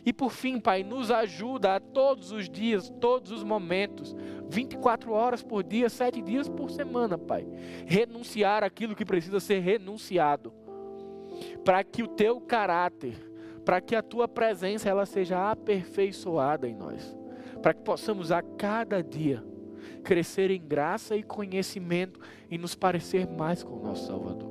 [0.06, 4.16] E por fim, Pai, nos ajuda a todos os dias, todos os momentos,
[4.50, 7.48] 24 horas por dia, 7 dias por semana, Pai,
[7.86, 10.54] renunciar aquilo que precisa ser renunciado,
[11.64, 13.16] para que o teu caráter,
[13.66, 17.16] para que a tua presença ela seja aperfeiçoada em nós,
[17.62, 19.44] para que possamos a cada dia
[20.04, 22.20] crescer em graça e conhecimento
[22.50, 24.50] e nos parecer mais com o nosso Salvador.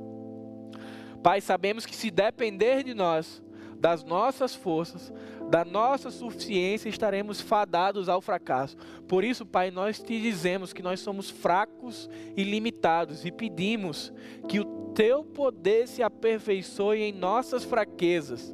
[1.21, 3.43] Pai, sabemos que se depender de nós,
[3.79, 5.11] das nossas forças,
[5.49, 8.77] da nossa suficiência, estaremos fadados ao fracasso.
[9.07, 14.13] Por isso, Pai, nós te dizemos que nós somos fracos e limitados e pedimos
[14.47, 18.53] que o teu poder se aperfeiçoe em nossas fraquezas.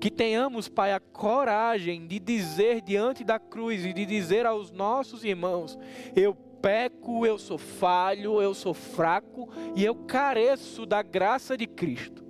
[0.00, 5.24] Que tenhamos, Pai, a coragem de dizer diante da cruz e de dizer aos nossos
[5.24, 5.78] irmãos:
[6.14, 12.24] Eu peco, eu sou falho, eu sou fraco e eu careço da graça de Cristo.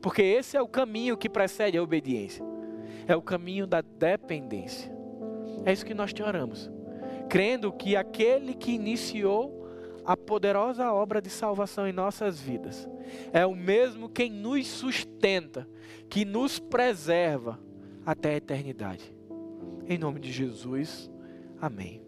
[0.00, 2.44] Porque esse é o caminho que precede a obediência.
[3.06, 4.92] É o caminho da dependência.
[5.64, 6.70] É isso que nós te oramos.
[7.28, 9.67] Crendo que aquele que iniciou
[10.08, 12.88] a poderosa obra de salvação em nossas vidas
[13.30, 15.68] é o mesmo quem nos sustenta,
[16.08, 17.60] que nos preserva
[18.06, 19.14] até a eternidade.
[19.86, 21.10] Em nome de Jesus,
[21.60, 22.07] amém.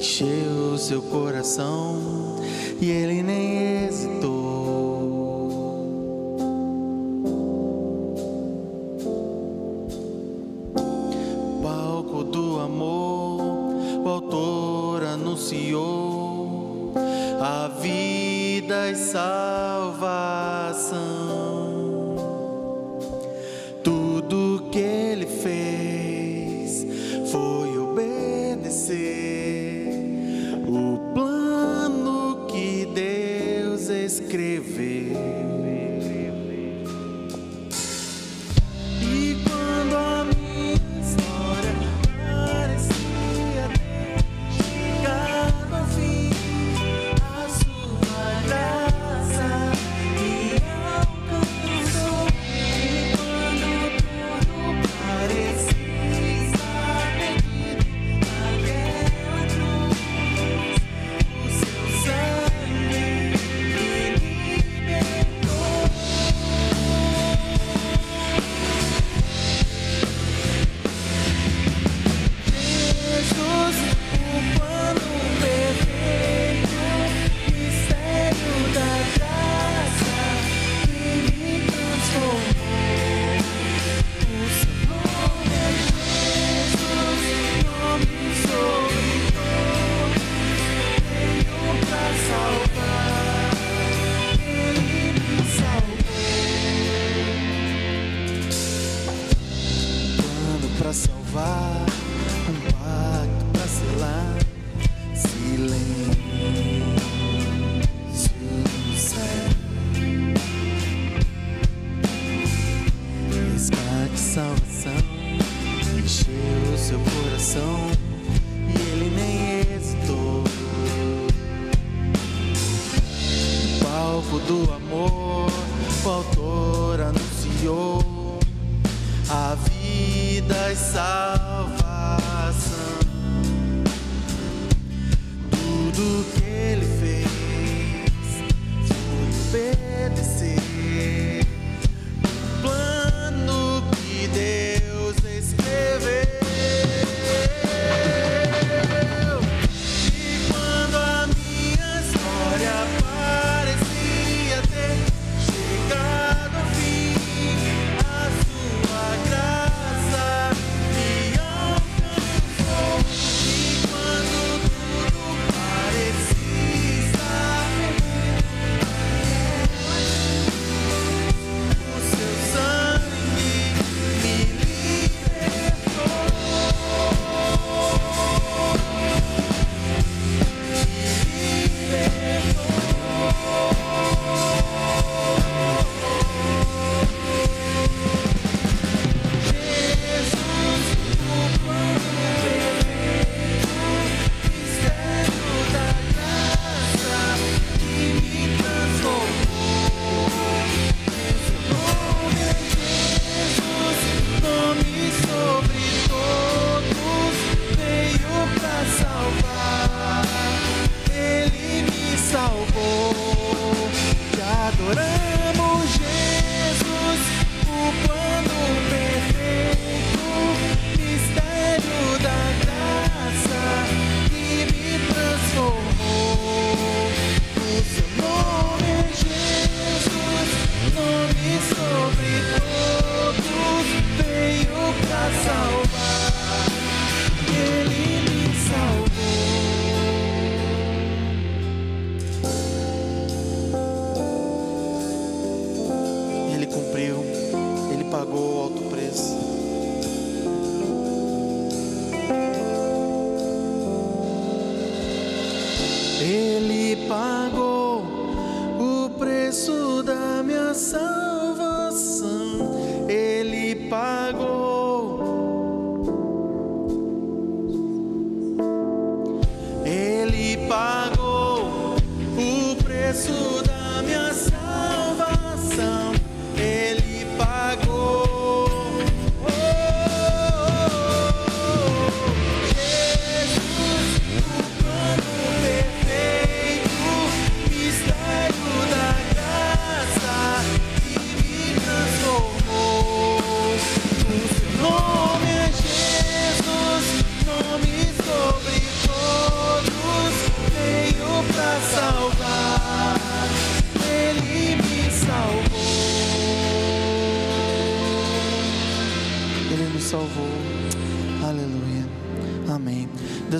[0.00, 2.00] encheu seu coração
[2.80, 3.49] e ele nem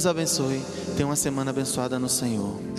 [0.00, 0.62] Deus abençoe.
[0.96, 2.69] Tenha uma semana abençoada no Senhor.